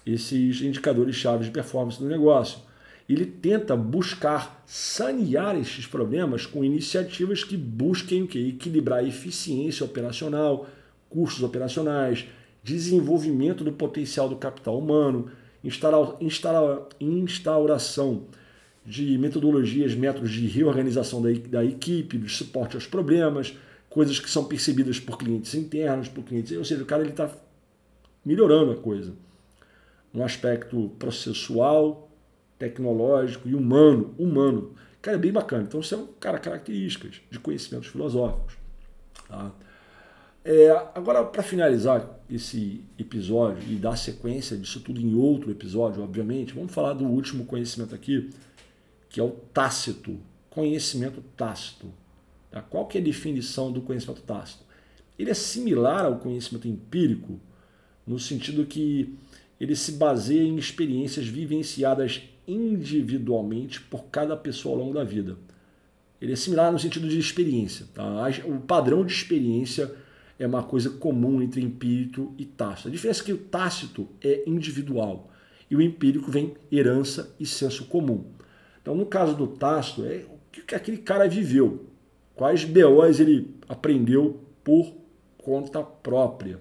[0.05, 2.59] esses indicadores chaves de performance do negócio
[3.07, 8.49] ele tenta buscar sanear esses problemas com iniciativas que busquem que?
[8.49, 10.67] equilibrar a eficiência operacional,
[11.07, 12.25] custos operacionais,
[12.63, 15.29] desenvolvimento do potencial do capital humano,
[15.63, 18.23] instaura, instaura, instauração
[18.83, 23.55] de metodologias, métodos de reorganização da, da equipe, de suporte aos problemas,
[23.87, 27.29] coisas que são percebidas por clientes internos, por clientes, ou seja, o cara está
[28.23, 29.13] melhorando a coisa.
[30.15, 32.09] Um aspecto processual,
[32.57, 34.73] tecnológico e humano, humano.
[35.01, 35.63] Cara, é bem bacana.
[35.63, 38.55] Então, são, cara, características de conhecimentos filosóficos.
[39.27, 39.51] Tá?
[40.43, 46.53] É, agora, para finalizar esse episódio e dar sequência disso tudo em outro episódio, obviamente,
[46.53, 48.29] vamos falar do último conhecimento aqui,
[49.09, 50.19] que é o tácito.
[50.49, 51.91] Conhecimento tácito.
[52.51, 52.61] Tá?
[52.61, 54.63] Qual que é a definição do conhecimento tácito?
[55.17, 57.39] Ele é similar ao conhecimento empírico,
[58.05, 59.17] no sentido que
[59.59, 65.37] ele se baseia em experiências vivenciadas individualmente por cada pessoa ao longo da vida.
[66.21, 67.87] Ele é similar no sentido de experiência.
[67.93, 68.03] Tá?
[68.45, 69.93] O padrão de experiência
[70.37, 72.87] é uma coisa comum entre empírico e tácito.
[72.87, 75.31] A diferença é que o tácito é individual
[75.69, 78.25] e o empírico vem herança e senso comum.
[78.81, 81.85] Então, no caso do tácito, é o que aquele cara viveu,
[82.35, 84.93] quais BOs ele aprendeu por
[85.37, 86.59] conta própria.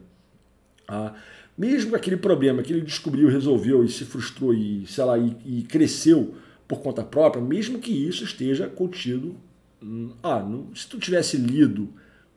[0.87, 1.15] Ah,
[1.57, 5.63] mesmo aquele problema que ele descobriu, resolveu e se frustrou e, sei lá, e, e
[5.63, 6.35] cresceu
[6.67, 9.37] por conta própria, mesmo que isso esteja contido.
[9.83, 11.89] Hum, ah, não, se tu tivesse lido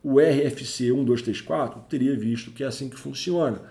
[0.04, 3.62] o RFC 1234, tu teria visto que é assim que funciona.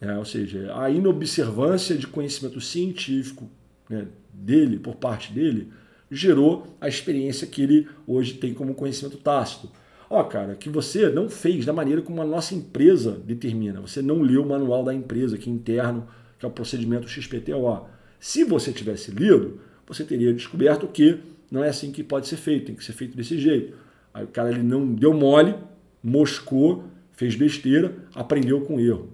[0.00, 3.48] É, ou seja, a inobservância de conhecimento científico
[3.88, 5.68] né, dele, por parte dele,
[6.10, 9.70] gerou a experiência que ele hoje tem como conhecimento tácito.
[10.14, 13.80] Ó, cara, que você não fez da maneira como a nossa empresa determina.
[13.80, 16.06] Você não leu o manual da empresa, que é interno,
[16.38, 17.86] que é o procedimento XPTO.
[18.20, 21.18] Se você tivesse lido, você teria descoberto que
[21.50, 23.74] não é assim que pode ser feito, tem que ser feito desse jeito.
[24.12, 25.54] Aí o cara ele não deu mole,
[26.02, 29.08] moscou, fez besteira, aprendeu com erro.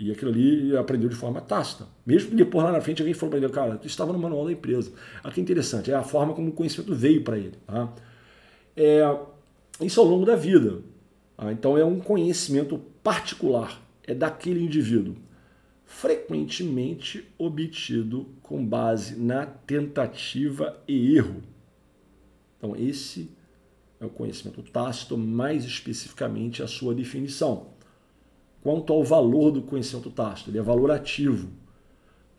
[0.00, 1.86] E aquilo ali aprendeu de forma tácita.
[2.06, 4.52] Mesmo depois lá na frente alguém falou para ele, cara, tu estava no manual da
[4.52, 4.90] empresa.
[5.22, 7.58] Aqui é interessante, é a forma como o conhecimento veio para ele.
[7.66, 7.92] Tá?
[8.74, 9.02] É,
[9.86, 10.82] isso ao longo da vida.
[11.36, 15.16] Ah, então é um conhecimento particular, é daquele indivíduo,
[15.84, 21.42] frequentemente obtido com base na tentativa e erro.
[22.56, 23.30] Então esse
[24.00, 27.72] é o conhecimento tácito, mais especificamente a sua definição.
[28.62, 31.50] Quanto ao valor do conhecimento tácito, ele é valorativo,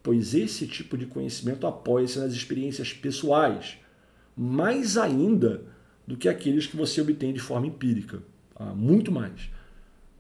[0.02, 3.78] pois esse tipo de conhecimento apoia-se nas experiências pessoais,
[4.36, 5.73] mais ainda
[6.06, 8.22] do que aqueles que você obtém de forma empírica.
[8.56, 8.66] Tá?
[8.66, 9.50] Muito mais.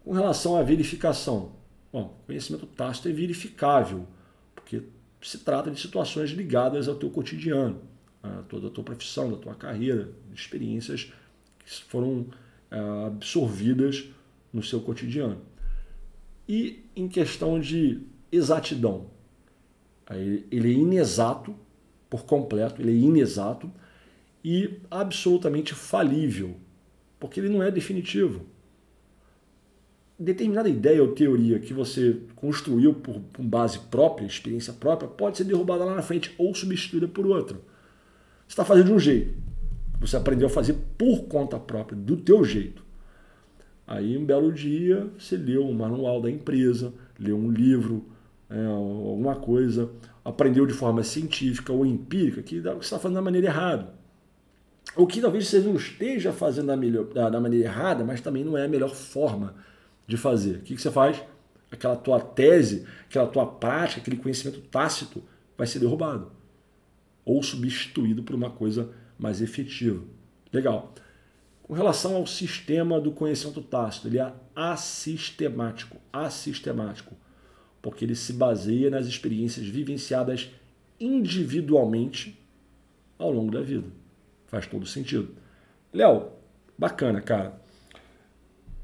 [0.03, 1.53] Com relação à verificação,
[1.91, 4.07] bom, conhecimento tácito é verificável,
[4.55, 4.83] porque
[5.21, 7.81] se trata de situações ligadas ao teu cotidiano,
[8.21, 11.11] a toda a tua profissão, da tua carreira, experiências
[11.59, 12.27] que foram
[12.69, 12.77] é,
[13.07, 14.05] absorvidas
[14.51, 15.41] no seu cotidiano.
[16.47, 19.07] E em questão de exatidão,
[20.51, 21.55] ele é inexato
[22.09, 23.71] por completo, ele é inexato,
[24.43, 26.55] e absolutamente falível,
[27.19, 28.45] porque ele não é definitivo.
[30.19, 35.45] Determinada ideia ou teoria que você construiu por, por base própria, experiência própria, pode ser
[35.45, 37.55] derrubada lá na frente ou substituída por outra.
[37.55, 39.33] Você está fazendo de um jeito,
[39.99, 42.83] você aprendeu a fazer por conta própria, do teu jeito.
[43.87, 48.05] Aí um belo dia você leu um manual da empresa, leu um livro,
[48.49, 49.89] é, alguma coisa,
[50.23, 54.02] aprendeu de forma científica ou empírica que você está fazendo da maneira errada.
[54.95, 58.43] O que talvez você não esteja fazendo da, melhor, da, da maneira errada, mas também
[58.43, 59.55] não é a melhor forma
[60.05, 60.57] de fazer.
[60.57, 61.21] O que, que você faz?
[61.71, 65.23] Aquela tua tese, aquela tua prática, aquele conhecimento tácito
[65.57, 66.31] vai ser derrubado
[67.25, 70.03] ou substituído por uma coisa mais efetiva.
[70.51, 70.93] Legal.
[71.63, 77.15] Com relação ao sistema do conhecimento tácito, ele é assistemático, assistemático,
[77.81, 80.51] porque ele se baseia nas experiências vivenciadas
[80.99, 82.37] individualmente
[83.17, 83.87] ao longo da vida.
[84.53, 85.29] Faz todo sentido.
[85.91, 86.27] Léo,
[86.77, 87.59] bacana, cara.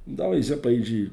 [0.04, 1.12] Dá um exemplo aí de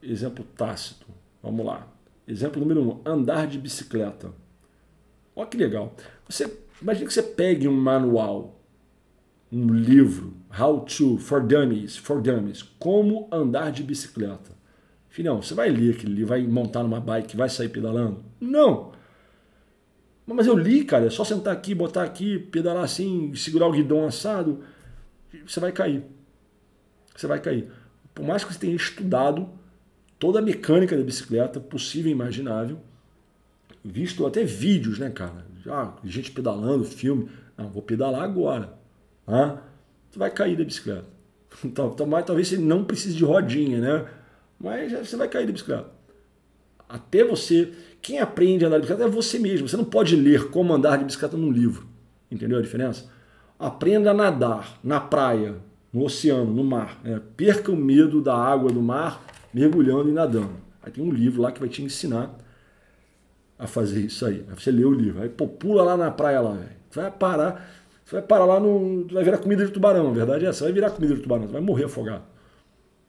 [0.00, 1.04] exemplo tácito.
[1.42, 1.84] Vamos lá.
[2.24, 4.32] Exemplo número um, andar de bicicleta.
[5.34, 5.96] Olha que legal.
[6.28, 6.44] Você
[6.80, 8.62] imagina que você pegue um manual
[9.50, 14.52] um livro, How to for Dummies, for Dummies, como andar de bicicleta.
[15.08, 18.22] Filhão, você vai ler aquele livro, vai montar numa bike, vai sair pedalando?
[18.40, 18.92] Não.
[20.34, 24.06] Mas eu li, cara, é só sentar aqui, botar aqui, pedalar assim, segurar o guidão
[24.06, 24.62] assado,
[25.46, 26.04] você vai cair.
[27.16, 27.70] Você vai cair.
[28.14, 29.48] Por mais que você tenha estudado
[30.18, 32.78] toda a mecânica da bicicleta possível e imaginável,
[33.82, 35.46] visto até vídeos, né, cara?
[35.64, 37.30] Já gente pedalando, filme.
[37.56, 38.74] Não, vou pedalar agora.
[39.26, 39.58] Ah,
[40.10, 41.06] você vai cair da bicicleta.
[42.26, 44.08] Talvez você não precise de rodinha, né?
[44.60, 45.90] Mas você vai cair da bicicleta.
[46.86, 47.72] Até você.
[48.08, 49.68] Quem aprende a andar de bicicleta é você mesmo.
[49.68, 51.86] Você não pode ler como andar de bicicleta num livro.
[52.30, 53.04] Entendeu a diferença?
[53.58, 55.56] Aprenda a nadar na praia,
[55.92, 56.98] no oceano, no mar.
[57.04, 57.20] Né?
[57.36, 60.54] Perca o medo da água do mar, mergulhando e nadando.
[60.82, 62.34] Aí tem um livro lá que vai te ensinar
[63.58, 64.42] a fazer isso aí.
[64.48, 65.20] Aí você lê o livro.
[65.20, 66.56] Aí pô, pula lá na praia lá.
[66.90, 67.70] Vai parar.
[68.06, 69.06] Você vai parar lá no.
[69.12, 70.64] Vai virar comida de tubarão, a verdade é essa.
[70.64, 72.24] Vai virar comida de tubarão, você vai morrer afogado.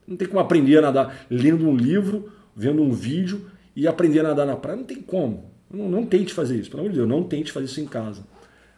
[0.06, 4.24] Não tem como aprender a nadar lendo um livro, vendo um vídeo e aprender a
[4.24, 4.78] nadar na praia.
[4.78, 5.52] Não tem como.
[5.70, 8.26] Não, não tente fazer isso, pelo amor de Deus, não tente fazer isso em casa.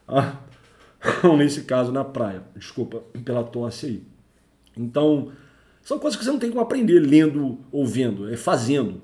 [0.08, 0.38] Ah,
[1.24, 2.44] ou nesse caso na praia.
[2.56, 4.04] Desculpa pela tosse aí.
[4.76, 5.32] Então,
[5.82, 9.02] são coisas que você não tem como aprender lendo ou vendo, é fazendo.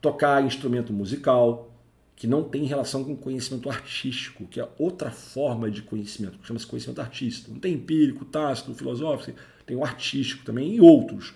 [0.00, 1.74] Tocar instrumento musical,
[2.16, 6.66] que não tem relação com conhecimento artístico, que é outra forma de conhecimento, que chama-se
[6.66, 7.50] conhecimento artístico.
[7.50, 11.34] Não tem empírico, tácito, filosófico, tem o artístico também e outros.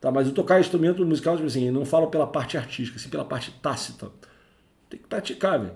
[0.00, 3.24] Tá, mas o tocar instrumento musical, tipo assim, não falo pela parte artística, sim pela
[3.24, 4.10] parte tácita.
[4.88, 5.74] Tem que praticar, velho.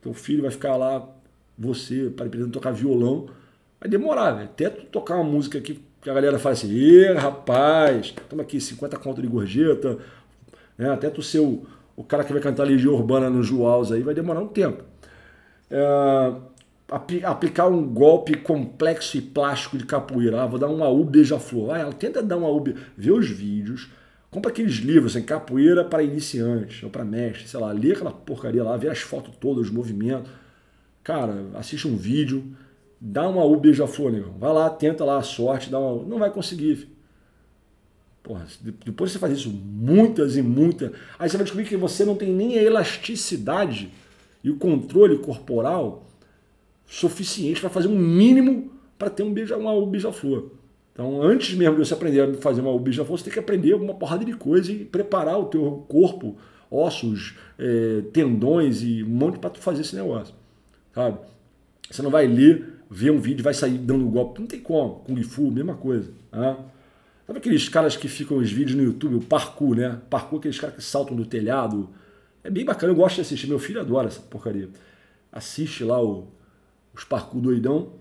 [0.00, 1.08] Teu filho vai ficar lá,
[1.56, 3.28] você, para aprender a tocar violão,
[3.80, 4.46] vai demorar, velho.
[4.46, 8.96] Até tu tocar uma música aqui que a galera fala assim, rapaz, toma aqui 50
[8.98, 9.98] conto de gorjeta,
[10.78, 10.90] né?
[10.90, 14.14] até tu ser o, o cara que vai cantar Legião Urbana no Joaus aí vai
[14.14, 14.84] demorar um tempo.
[15.68, 16.32] É,
[16.88, 20.42] aplicar um golpe complexo e plástico de capoeira.
[20.42, 21.74] Ah, vou dar um AU beija-flor.
[21.74, 22.64] Ah, ela tenta dar um AU,
[22.96, 23.88] vê os vídeos,
[24.30, 28.62] compra aqueles livros, assim, capoeira para iniciantes ou para mestre, sei lá, lê aquela porcaria
[28.62, 30.30] lá, vê as fotos todas, os movimentos.
[31.02, 32.44] Cara, assiste um vídeo,
[33.00, 34.34] dá uma AU beija-flor, negão.
[34.38, 36.96] Vai lá, tenta lá a sorte, dá uma Não vai conseguir, filho.
[38.22, 38.44] Porra,
[38.84, 42.32] depois você faz isso muitas e muitas, aí você vai descobrir que você não tem
[42.32, 43.92] nem a elasticidade
[44.42, 46.04] e o controle corporal
[46.86, 50.50] suficiente para fazer um mínimo para ter um beija, uma beija-flor.
[50.92, 53.94] Então, antes mesmo de você aprender a fazer uma beija-flor, você tem que aprender uma
[53.94, 56.36] porrada de coisa e preparar o teu corpo,
[56.70, 60.34] ossos, é, tendões e um monte para fazer esse negócio.
[60.94, 61.18] Sabe?
[61.90, 64.40] Você não vai ler, ver um vídeo, vai sair dando um golpe.
[64.40, 65.00] Não tem como.
[65.00, 66.10] Kung Fu, mesma coisa.
[66.30, 66.58] Tá?
[67.26, 70.00] Sabe aqueles caras que ficam os vídeos no YouTube, o parkour, né?
[70.08, 71.90] Parkour, aqueles caras que saltam do telhado.
[72.42, 73.48] É bem bacana, eu gosto de assistir.
[73.48, 74.68] Meu filho adora essa porcaria.
[75.30, 76.28] Assiste lá o,
[76.96, 77.92] os parkour doidão.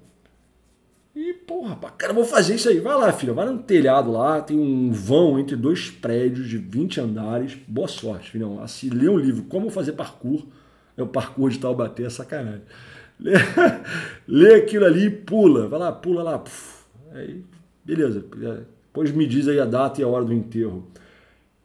[1.15, 2.79] E, porra, cara, vou fazer isso aí.
[2.79, 6.99] Vai lá, filha, vai no telhado lá, tem um vão entre dois prédios de 20
[7.01, 7.55] andares.
[7.67, 8.61] Boa sorte, filhão.
[8.61, 10.45] Assim, lê um livro, Como Fazer Parkour.
[10.97, 12.61] É o parkour de Taubaté, é sacanagem.
[13.19, 13.33] Lê,
[14.27, 15.67] lê aquilo ali e pula.
[15.67, 16.43] Vai lá, pula lá.
[17.13, 17.43] Aí,
[17.83, 18.25] beleza.
[18.85, 20.87] Depois me diz aí a data e a hora do enterro.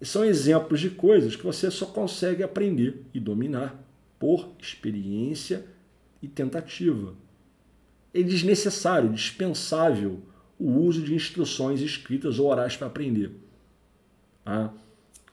[0.03, 3.81] São exemplos de coisas que você só consegue aprender e dominar
[4.19, 5.65] por experiência
[6.23, 7.15] e tentativa.
[8.13, 10.21] É desnecessário, dispensável
[10.59, 13.33] o uso de instruções escritas ou orais para aprender.
[14.45, 14.73] Tá?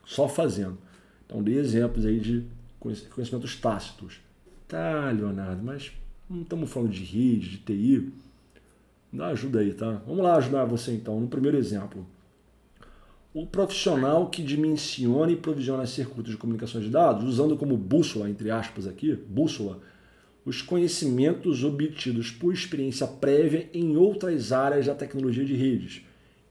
[0.04, 0.78] Só fazendo.
[1.26, 2.46] Então, dei exemplos aí de
[2.78, 4.20] conhecimentos tácitos.
[4.66, 5.92] Tá, Leonardo, mas
[6.28, 8.12] não estamos falando de rede, de TI.
[9.12, 10.02] Dá ajuda aí, tá?
[10.06, 11.18] Vamos lá ajudar você então.
[11.20, 12.06] No primeiro exemplo,
[13.32, 18.50] o profissional que dimensiona e provisiona circuitos de comunicação de dados, usando como bússola, entre
[18.50, 19.80] aspas aqui, bússola,
[20.44, 26.02] os conhecimentos obtidos por experiência prévia em outras áreas da tecnologia de redes,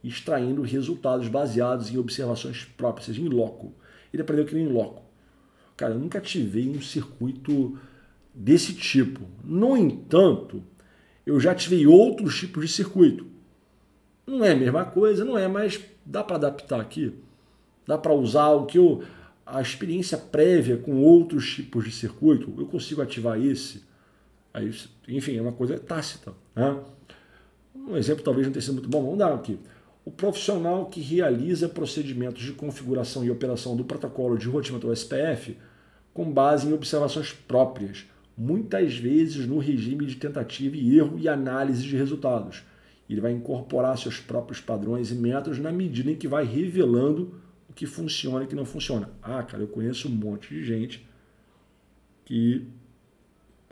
[0.04, 3.74] extraindo resultados baseados em observações próprias, seja, em loco.
[4.14, 5.04] Ele aprendeu aquilo em loco.
[5.76, 7.78] Cara, eu nunca ativei um circuito
[8.34, 9.22] desse tipo.
[9.44, 10.64] No entanto,
[11.26, 13.26] eu já tive outros tipos de circuito.
[14.26, 17.14] Não é a mesma coisa, não é, mas dá para adaptar aqui.
[17.86, 19.04] Dá para usar o que eu
[19.48, 23.82] a experiência prévia com outros tipos de circuito, eu consigo ativar esse.
[24.54, 24.74] Aí,
[25.08, 26.34] enfim, é uma coisa tácita.
[26.54, 26.78] Né?
[27.74, 29.58] Um exemplo talvez não tenha sido muito bom, vamos dar aqui.
[30.04, 35.58] O profissional que realiza procedimentos de configuração e operação do protocolo de roteamento SPF
[36.14, 38.06] com base em observações próprias,
[38.38, 42.64] muitas vezes no regime de tentativa e erro e análise de resultados.
[43.10, 47.47] Ele vai incorporar seus próprios padrões e métodos na medida em que vai revelando
[47.78, 49.08] que funciona e que não funciona.
[49.22, 51.08] Ah, cara, eu conheço um monte de gente
[52.26, 52.68] que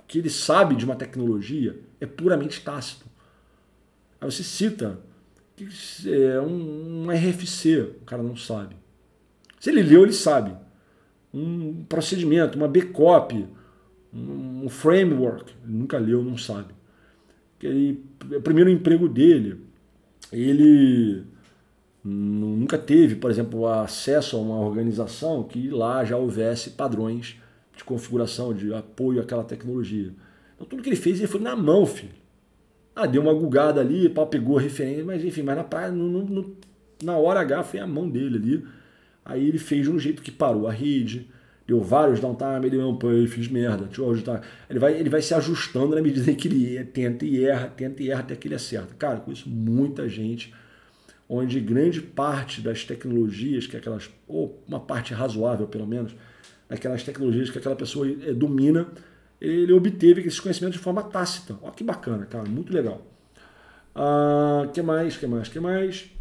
[0.08, 3.08] que ele sabe de uma tecnologia é puramente tácito.
[4.22, 5.00] Aí você cita
[5.56, 5.68] que
[6.08, 8.76] é um, um RFC, o cara não sabe.
[9.60, 10.56] Se ele leu, ele sabe.
[11.34, 13.48] Um procedimento, uma backup,
[14.14, 16.76] um framework, ele nunca leu, não sabe.
[17.60, 19.60] Ele, o primeiro emprego dele,
[20.32, 21.26] ele
[22.06, 27.36] nunca teve, por exemplo, acesso a uma organização que lá já houvesse padrões
[27.76, 30.14] de configuração, de apoio àquela tecnologia.
[30.56, 32.14] Então tudo que ele fez ele foi na mão, filho.
[32.96, 36.24] Ah, deu uma gugada ali, pau pegou a referência, mas enfim, mas na praia, no,
[36.24, 36.56] no,
[37.04, 38.66] na hora H foi a mão dele ali.
[39.26, 41.28] Aí ele fez de um jeito que parou a rede,
[41.68, 44.44] deu vários downtime, ele não, pô, eu fiz merda, deixa eu ajustar.
[44.70, 48.04] Ele vai, ele vai se ajustando na medida em que ele tenta e erra, tenta
[48.04, 48.94] e erra até que ele acerta.
[48.94, 50.54] Cara, com isso muita gente
[51.28, 56.16] onde grande parte das tecnologias, que aquelas, ou uma parte razoável pelo menos,
[56.70, 58.88] daquelas tecnologias que aquela pessoa eh, domina,
[59.40, 61.58] ele obteve esses conhecimentos de forma tácita.
[61.62, 63.02] Olha que bacana, cara, muito legal.
[63.94, 66.12] Ah, que mais, que mais, que mais?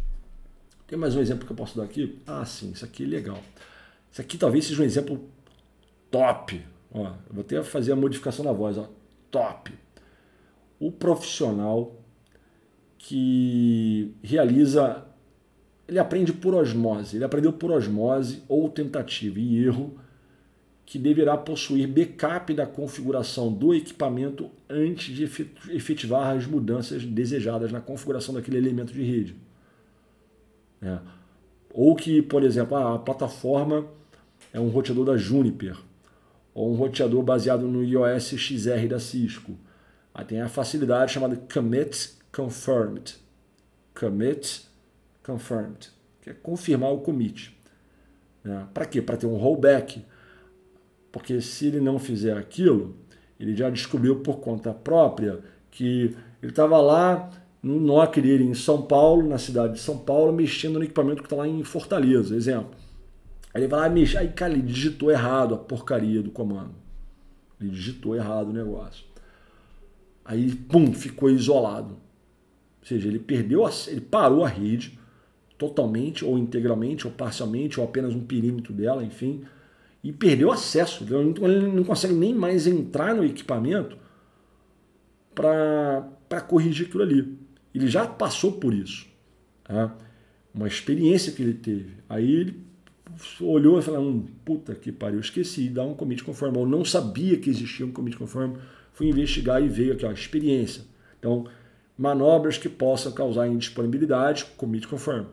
[0.87, 2.21] Tem mais um exemplo que eu posso dar aqui?
[2.27, 3.41] Ah, sim, isso aqui é legal.
[4.11, 5.29] Isso aqui talvez seja um exemplo
[6.11, 6.63] top.
[6.91, 8.77] Ó, vou até fazer a modificação da voz.
[8.77, 8.87] Ó.
[9.31, 9.73] Top.
[10.79, 11.99] O profissional
[13.07, 15.05] que realiza,
[15.87, 19.95] ele aprende por osmose, ele aprendeu por osmose ou tentativa e erro,
[20.87, 25.23] que deverá possuir backup da configuração do equipamento antes de
[25.69, 29.35] efetivar as mudanças desejadas na configuração daquele elemento de rede.
[30.81, 30.97] É.
[31.71, 33.85] Ou que, por exemplo, a plataforma
[34.51, 35.77] é um roteador da Juniper,
[36.55, 39.55] ou um roteador baseado no iOS XR da Cisco.
[40.11, 43.15] Aí tem a facilidade chamada Commit confirmed.
[43.97, 44.65] Commit
[45.23, 45.89] confirmed,
[46.21, 47.57] que é confirmar o commit.
[48.43, 48.67] Né?
[48.73, 49.01] Para quê?
[49.01, 50.05] Para ter um rollback.
[51.11, 52.95] Porque se ele não fizer aquilo,
[53.39, 55.39] ele já descobriu por conta própria
[55.71, 57.29] que ele estava lá
[57.63, 61.25] no NOC dele em São Paulo, na cidade de São Paulo, mexendo no equipamento que
[61.25, 62.75] está lá em Fortaleza, exemplo.
[63.53, 66.75] Aí ele vai lá mexer, aí cara, ele digitou errado a porcaria do comando.
[67.59, 69.05] Ele digitou errado o negócio.
[70.23, 71.97] Aí, pum, ficou isolado.
[72.85, 74.99] Ou seja, ele perdeu, a, ele parou a rede
[75.57, 79.41] totalmente, ou integralmente, ou parcialmente, ou apenas um perímetro dela, enfim,
[80.03, 81.03] e perdeu acesso.
[81.03, 83.97] Ele não consegue nem mais entrar no equipamento
[85.33, 87.35] para corrigir aquilo ali.
[87.73, 89.07] Ele já passou por isso.
[89.63, 89.97] Tá?
[90.53, 91.95] Uma experiência que ele teve.
[92.07, 92.59] Aí ele
[93.41, 96.59] olhou e falou: hum, puta que pariu, esqueci de dar um commit conforme.
[96.59, 98.57] Eu não sabia que existia um commit conforme.
[98.93, 100.83] Fui investigar e veio aqui, ó, experiência.
[101.17, 101.47] Então,
[101.97, 105.25] manobras que possam causar indisponibilidade, commit confirm.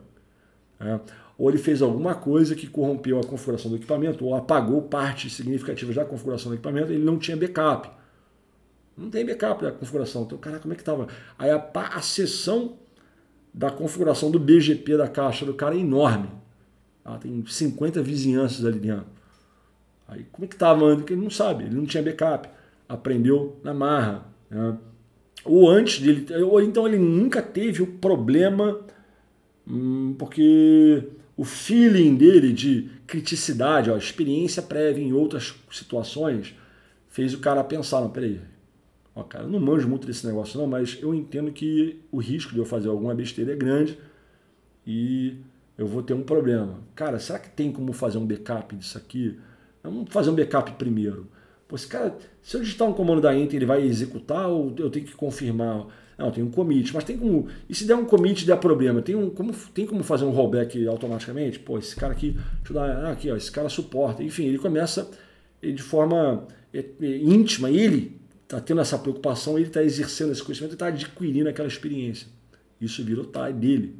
[0.79, 0.99] É.
[1.37, 5.95] Ou ele fez alguma coisa que corrompeu a configuração do equipamento, ou apagou partes significativas
[5.95, 7.89] da configuração do equipamento, ele não tinha backup.
[8.95, 10.23] Não tem backup da configuração.
[10.23, 11.07] Então, cara, como é que estava?
[11.37, 12.77] Aí a, a seção
[13.53, 16.29] da configuração do BGP da caixa do cara é enorme.
[17.03, 19.05] Ah, tem 50 vizinhanças ali dentro.
[20.07, 22.49] Aí como é que estava ele não sabe, ele não tinha backup.
[22.87, 24.25] Aprendeu na marra.
[24.49, 24.77] Né?
[25.45, 28.79] Ou antes dele, ou então ele nunca teve o problema,
[29.67, 36.55] hum, porque o feeling dele de criticidade, ó, experiência prévia em outras situações,
[37.09, 38.39] fez o cara pensar, não, peraí,
[39.15, 42.53] ó, cara, eu não manjo muito desse negócio não, mas eu entendo que o risco
[42.53, 43.97] de eu fazer alguma besteira é grande
[44.85, 45.37] e
[45.77, 46.79] eu vou ter um problema.
[46.95, 49.39] Cara, será que tem como fazer um backup disso aqui?
[49.83, 51.27] Vamos fazer um backup primeiro.
[51.75, 55.05] Esse cara, se eu digitar um comando da enter, ele vai executar ou eu tenho
[55.05, 55.87] que confirmar?
[56.17, 57.47] Não, tem um commit, mas tem como.
[57.67, 60.87] E se der um commit der problema, tem, um, como, tem como fazer um rollback
[60.87, 61.59] automaticamente?
[61.59, 63.05] Pô, esse cara aqui, deixa eu dar.
[63.05, 64.23] Ah, aqui, ó, esse cara suporta.
[64.23, 65.09] Enfim, ele começa
[65.61, 70.73] de forma é, é, íntima, ele está tendo essa preocupação, ele está exercendo esse conhecimento,
[70.73, 72.27] está adquirindo aquela experiência.
[72.79, 73.95] Isso virou tá, dele.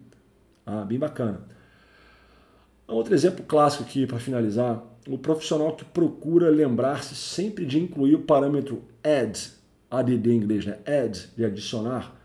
[0.66, 1.42] Ah, bem bacana.
[2.88, 8.22] Outro exemplo clássico aqui para finalizar o profissional que procura lembrar-se sempre de incluir o
[8.22, 9.52] parâmetro add,
[9.90, 10.80] add em inglês, né?
[10.86, 12.20] add, de adicionar,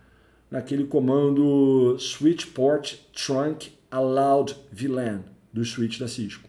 [0.50, 6.48] naquele comando switch port trunk allowed VLAN do switch da Cisco.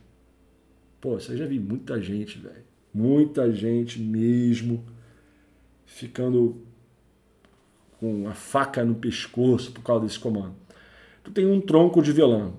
[1.02, 2.70] Pô, você já vi muita gente, velho.
[2.94, 4.84] Muita gente mesmo
[5.86, 6.62] ficando
[8.00, 10.56] com a faca no pescoço por causa desse comando.
[11.24, 12.54] Tu tem um tronco de VLAN,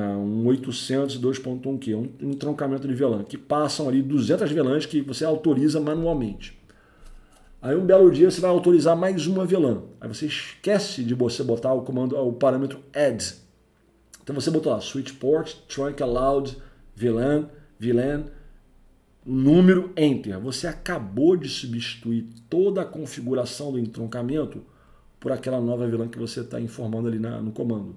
[0.00, 5.24] um 800 2.1 q um entroncamento de VLAN, que passam ali 200 VLANs que você
[5.24, 6.58] autoriza manualmente.
[7.62, 9.84] Aí um belo dia você vai autorizar mais uma VLAN.
[10.00, 13.34] Aí você esquece de você botar o comando, o parâmetro add.
[14.22, 16.56] Então você botou lá switch port, trunk allowed,
[16.96, 18.24] VLAN, VLAN,
[19.24, 20.38] número enter.
[20.40, 24.62] Você acabou de substituir toda a configuração do entroncamento
[25.18, 27.96] por aquela nova vilã que você está informando ali na, no comando.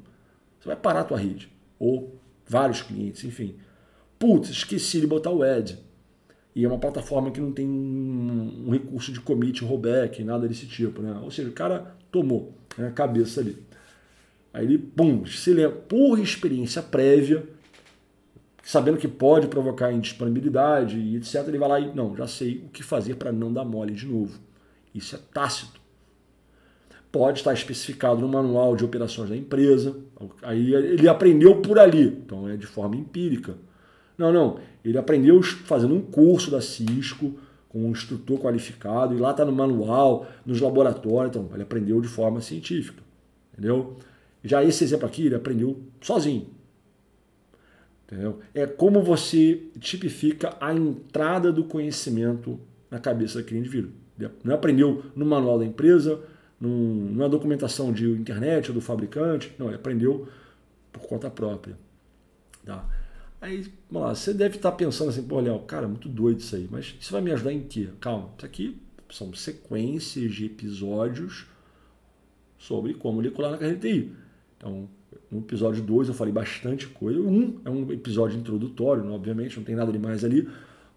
[0.59, 1.56] Você vai parar a tua rede.
[1.79, 3.55] Ou vários clientes, enfim.
[4.17, 5.77] Putz, esqueci de botar o Ed.
[6.55, 10.65] E é uma plataforma que não tem um, um recurso de commit, rollback, nada desse
[10.65, 11.01] tipo.
[11.01, 11.15] Né?
[11.21, 13.63] Ou seja, o cara tomou né, a cabeça ali.
[14.51, 17.47] Aí ele, pum, se lembra, por experiência prévia,
[18.63, 22.69] sabendo que pode provocar indisponibilidade e etc., ele vai lá e, não, já sei o
[22.69, 24.39] que fazer para não dar mole de novo.
[24.95, 25.76] Isso é tácito.
[27.11, 29.95] Pode estar especificado no manual de operações da empresa.
[30.41, 33.55] Aí ele aprendeu por ali, então é de forma empírica.
[34.17, 34.59] Não, não.
[34.83, 37.39] Ele aprendeu fazendo um curso da Cisco
[37.69, 41.35] com um instrutor qualificado e lá está no manual, nos laboratórios.
[41.35, 43.01] Então, ele aprendeu de forma científica.
[43.53, 43.97] Entendeu?
[44.43, 46.47] Já esse exemplo aqui, ele aprendeu sozinho.
[48.05, 48.39] Entendeu?
[48.53, 53.91] É como você tipifica a entrada do conhecimento na cabeça daquele indivíduo.
[54.43, 56.19] Não aprendeu no manual da empresa,
[56.59, 59.53] numa documentação de internet ou do fabricante.
[59.57, 60.27] Não, ele aprendeu
[60.91, 61.77] por conta própria.
[62.65, 62.87] Tá?
[63.39, 66.67] Aí, vamos lá, você deve estar pensando assim, pô, Léo, cara, muito doido isso aí,
[66.71, 67.89] mas isso vai me ajudar em quê?
[67.99, 71.45] Calma, isso aqui são sequências de episódios
[72.57, 74.11] sobre como molecular na carreira de TI.
[74.57, 74.89] Então,
[75.31, 77.19] no episódio 2 eu falei bastante coisa.
[77.19, 80.49] Um é um episódio introdutório, obviamente, não tem nada demais ali.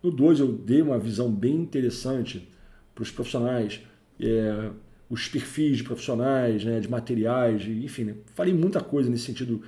[0.02, 2.48] No 2 eu dei uma visão bem interessante
[2.94, 3.80] para os profissionais,
[4.18, 4.70] é,
[5.11, 8.14] os perfis de profissionais, né, de materiais, enfim, né?
[8.34, 9.61] falei muita coisa nesse sentido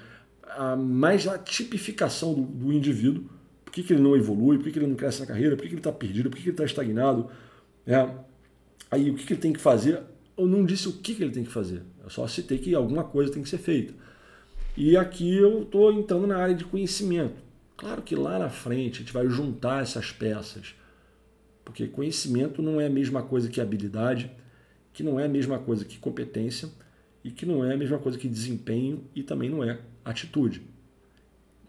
[0.57, 3.24] a, mais a tipificação do, do indivíduo,
[3.64, 5.62] por que, que, ele não evolui, por que, que, ele não cresce na carreira, por
[5.62, 7.28] que, que ele está perdido, por que, ele está estagnado.
[7.84, 8.09] É,
[8.88, 10.01] aí o que, ele tem que fazer?
[10.36, 13.32] Eu não disse o que ele tem que fazer, eu só citei que alguma coisa
[13.32, 13.93] tem que ser feita.
[14.76, 17.34] E aqui eu estou entrando na área de conhecimento.
[17.76, 20.74] Claro que lá na frente a gente vai juntar essas peças,
[21.64, 24.30] porque conhecimento não é a mesma coisa que habilidade,
[24.93, 26.68] que não é a mesma coisa que competência
[27.24, 30.62] e que não é a mesma coisa que desempenho e também não é atitude.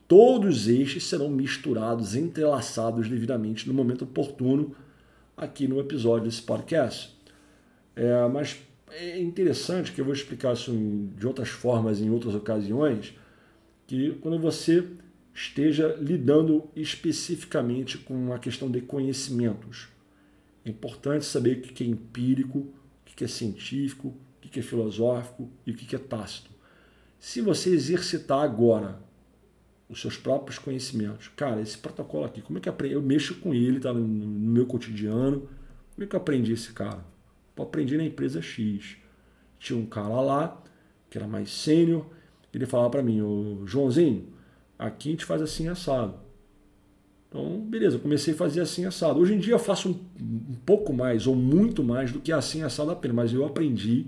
[0.07, 4.75] Todos estes serão misturados, entrelaçados devidamente no momento oportuno
[5.35, 7.17] aqui no episódio desse podcast.
[7.95, 8.57] É, mas
[8.89, 10.71] é interessante que eu vou explicar isso
[11.17, 13.13] de outras formas em outras ocasiões,
[13.87, 14.85] que quando você
[15.33, 19.87] esteja lidando especificamente com a questão de conhecimentos,
[20.63, 22.67] é importante saber o que é empírico,
[23.13, 26.49] o que é científico, o que é filosófico e o que é tácito.
[27.19, 28.99] Se você exercitar agora
[29.87, 32.75] os seus próprios conhecimentos, cara, esse protocolo aqui, como é que eu?
[32.89, 35.47] Eu mexo com ele, tá no, meu cotidiano.
[35.93, 37.05] Como é que eu aprendi esse cara?
[37.55, 38.97] Eu aprendi na empresa X.
[39.59, 40.61] Tinha um cara lá,
[41.09, 42.05] que era mais sênior,
[42.53, 43.19] ele falava para mim,
[43.65, 44.27] Joãozinho,
[44.77, 46.15] aqui a gente faz assim assado.
[47.33, 49.19] Então, beleza, comecei a fazer assim assado.
[49.19, 52.61] Hoje em dia eu faço um, um pouco mais ou muito mais do que assim
[52.61, 54.05] assado apenas, mas eu aprendi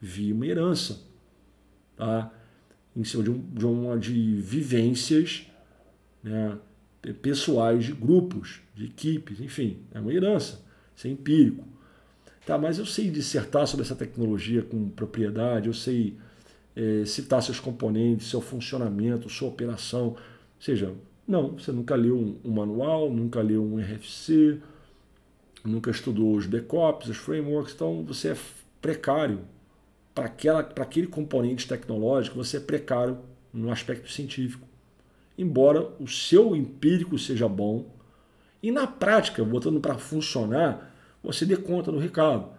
[0.00, 1.00] via uma herança.
[1.94, 2.32] Tá?
[2.94, 5.46] em cima de, um, de uma de vivências
[6.22, 6.56] né,
[7.20, 10.62] pessoais de grupos, de equipes, enfim, é uma herança,
[10.94, 11.66] isso é empírico.
[12.44, 16.16] Tá, mas eu sei dissertar sobre essa tecnologia com propriedade, eu sei
[16.74, 20.08] é, citar seus componentes, seu funcionamento, sua operação.
[20.08, 20.16] Ou
[20.58, 20.92] seja,
[21.26, 24.60] não, você nunca leu um, um manual, nunca leu um RFC,
[25.64, 28.36] nunca estudou os backups, os frameworks, então você é
[28.80, 29.40] precário
[30.14, 30.26] para
[30.82, 33.18] aquele componente tecnológico, você é precário
[33.52, 34.66] no aspecto científico.
[35.38, 37.86] Embora o seu empírico seja bom,
[38.62, 40.92] e na prática, botando para funcionar,
[41.22, 42.50] você dê conta do recado.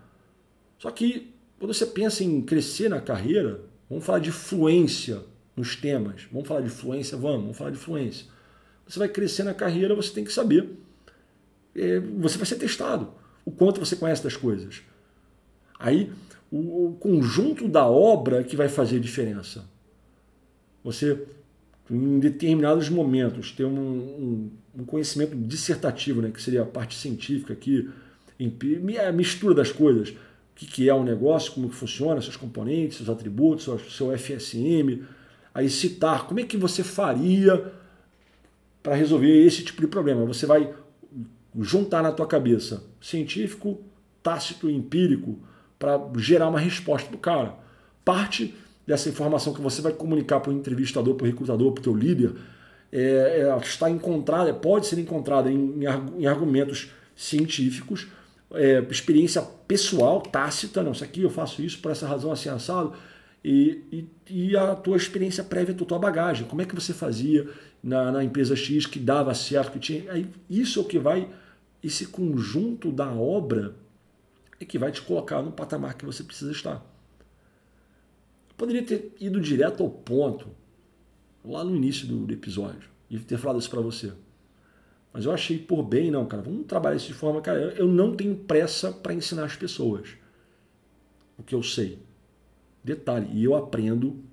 [0.80, 5.22] Só que quando você pensa em crescer na carreira, vamos falar de fluência
[5.55, 6.28] nos temas.
[6.32, 7.18] Vamos falar de fluência?
[7.18, 8.26] Vamos, vamos falar de fluência.
[8.88, 10.70] Você vai crescer na carreira, você tem que saber.
[11.76, 13.14] É, você vai ser testado.
[13.46, 14.82] O quanto você conhece das coisas.
[15.80, 16.12] Aí
[16.52, 19.66] o, o conjunto da obra que vai fazer diferença.
[20.84, 21.26] Você,
[21.90, 27.54] em determinados momentos, ter um, um, um conhecimento dissertativo, né, que seria a parte científica
[27.54, 27.90] aqui,
[29.08, 30.10] a mistura das coisas.
[30.10, 35.02] O que, que é um negócio, como que funciona, seus componentes, seus atributos, seu FSM.
[35.54, 37.74] Aí citar como é que você faria
[38.84, 40.26] para resolver esse tipo de problema.
[40.26, 40.72] Você vai
[41.60, 43.82] juntar na tua cabeça científico,
[44.22, 45.40] tácito e empírico
[45.80, 47.56] para gerar uma resposta para o cara.
[48.04, 48.54] Parte
[48.86, 51.96] dessa informação que você vai comunicar para o entrevistador, para o recrutador, para o teu
[51.96, 52.34] líder,
[52.92, 55.80] é, é, está encontrada, pode ser encontrada em,
[56.18, 58.08] em argumentos científicos,
[58.54, 62.94] é, experiência pessoal, tácita, não, isso aqui eu faço isso por essa razão assim assado,
[63.44, 67.50] e, e, e, a tua experiência prévia, a tua bagagem, como é que você fazia
[67.84, 71.30] na, na empresa X que dava certo, que tinha, aí, isso é o que vai,
[71.84, 73.76] esse conjunto da obra
[74.60, 76.82] é que vai te colocar no patamar que você precisa estar.
[78.56, 80.48] Poderia ter ido direto ao ponto,
[81.44, 84.14] lá no início do, episódio, e ter falado isso para você.
[85.12, 88.16] Mas eu achei por bem, não, cara, vamos trabalhar isso de forma, cara, eu não
[88.16, 90.16] tenho pressa para ensinar as pessoas
[91.38, 92.00] o que eu sei.
[92.84, 94.24] Detalhe, e eu aprendo,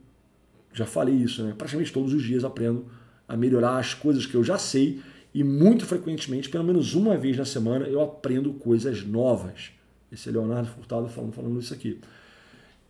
[0.73, 1.55] já falei isso, né?
[1.57, 2.87] Praticamente todos os dias aprendo
[3.31, 5.01] a melhorar as coisas que eu já sei
[5.33, 9.71] e muito frequentemente, pelo menos uma vez na semana, eu aprendo coisas novas.
[10.11, 12.01] Esse é Leonardo Furtado falando, falando isso aqui.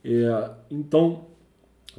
[0.02, 1.26] É, então,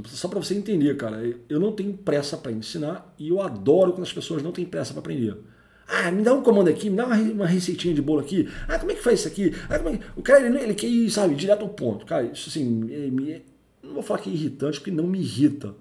[0.05, 4.03] só para você entender, cara, eu não tenho pressa para ensinar e eu adoro quando
[4.03, 5.37] as pessoas não têm pressa para aprender.
[5.87, 8.49] Ah, me dá um comando aqui, me dá uma, uma receitinha de bolo aqui.
[8.67, 9.53] Ah, como é que faz isso aqui?
[9.69, 10.03] Ah, é que...
[10.15, 12.07] O cara, ele, ele, quer ir, sabe, direto ao ponto.
[12.07, 13.43] Cara, isso assim, me,
[13.83, 15.75] não vou falar que é irritante, porque não me irrita.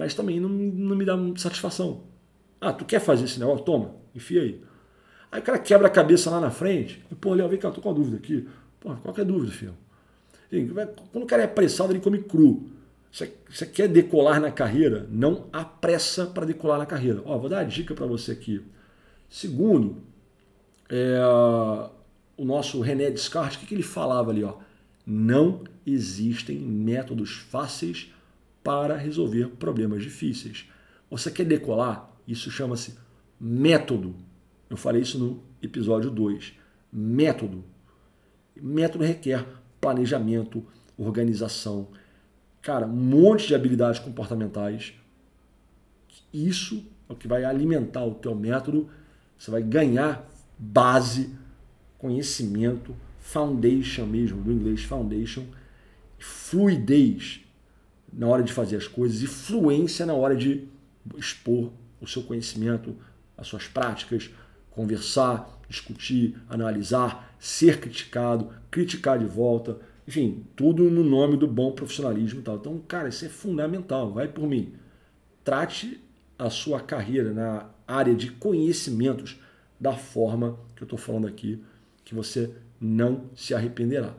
[0.00, 2.04] Mas também não, não me dá satisfação.
[2.58, 3.66] Ah, tu quer fazer esse negócio?
[3.66, 4.64] Toma, enfia aí.
[5.30, 7.04] Aí o cara quebra a cabeça lá na frente.
[7.12, 8.48] E, pô, Léo, vem cá, tô com uma dúvida aqui.
[8.80, 9.74] Pô, qual que é a dúvida, filho?
[11.12, 12.70] Quando o cara é apressado, ele come cru.
[13.12, 15.06] Você, você quer decolar na carreira?
[15.10, 17.20] Não apressa para decolar na carreira.
[17.26, 18.64] Ó, vou dar uma dica para você aqui.
[19.28, 19.98] Segundo,
[20.88, 21.20] é,
[22.38, 24.42] o nosso René Descartes, o que, que ele falava ali?
[24.44, 24.54] Ó?
[25.06, 28.10] Não existem métodos fáceis
[28.62, 30.68] para resolver problemas difíceis.
[31.10, 32.10] Você quer decolar?
[32.26, 32.94] Isso chama-se
[33.40, 34.14] método.
[34.68, 36.52] Eu falei isso no episódio 2.
[36.92, 37.64] Método.
[38.60, 39.46] Método requer
[39.80, 40.64] planejamento,
[40.96, 41.88] organização,
[42.60, 44.92] cara, um monte de habilidades comportamentais.
[46.32, 48.90] Isso é o que vai alimentar o teu método
[49.40, 51.34] você vai ganhar base,
[51.96, 55.46] conhecimento, foundation mesmo, do inglês foundation,
[56.18, 57.40] fluidez
[58.12, 60.66] na hora de fazer as coisas e fluência na hora de
[61.16, 62.96] expor o seu conhecimento,
[63.36, 64.30] as suas práticas,
[64.70, 72.40] conversar, discutir, analisar, ser criticado, criticar de volta, enfim, tudo no nome do bom profissionalismo
[72.40, 72.56] e tal.
[72.56, 74.74] Então, cara, isso é fundamental, vai por mim.
[75.44, 76.00] Trate
[76.38, 79.38] a sua carreira na área de conhecimentos
[79.78, 81.62] da forma que eu estou falando aqui,
[82.04, 82.50] que você
[82.80, 84.14] não se arrependerá.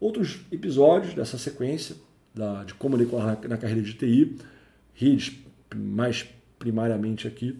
[0.00, 1.96] Outros episódios dessa sequência
[2.34, 4.36] da, de como decorar na, na carreira de TI,
[4.92, 5.38] redes
[5.74, 6.26] mais
[6.58, 7.56] primariamente aqui,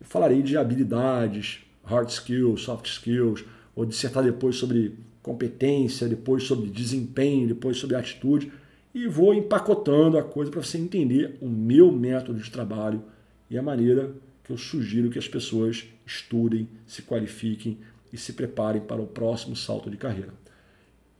[0.00, 3.44] eu falarei de habilidades, hard skills, soft skills,
[3.74, 8.52] ou dissertar depois sobre competência, depois sobre desempenho, depois sobre atitude,
[8.94, 13.02] e vou empacotando a coisa para você entender o meu método de trabalho
[13.48, 14.12] e a maneira
[14.44, 17.78] que eu sugiro que as pessoas estudem, se qualifiquem
[18.12, 20.34] e se preparem para o próximo salto de carreira.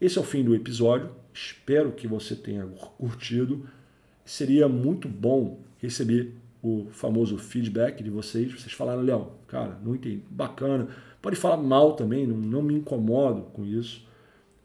[0.00, 1.08] Esse é o fim do episódio.
[1.32, 2.66] Espero que você tenha
[2.98, 3.66] curtido.
[4.24, 8.52] Seria muito bom receber o famoso feedback de vocês.
[8.52, 10.88] Vocês falaram, Léo, cara, não entendi, bacana.
[11.20, 14.06] Pode falar mal também, não, não me incomodo com isso.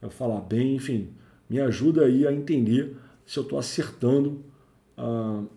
[0.01, 1.09] Eu falar bem, enfim,
[1.49, 2.95] me ajuda aí a entender
[3.25, 4.43] se eu estou acertando
[4.97, 5.47] uh,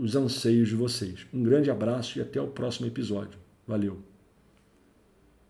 [0.00, 1.26] os anseios de vocês.
[1.32, 3.38] Um grande abraço e até o próximo episódio.
[3.66, 4.05] Valeu!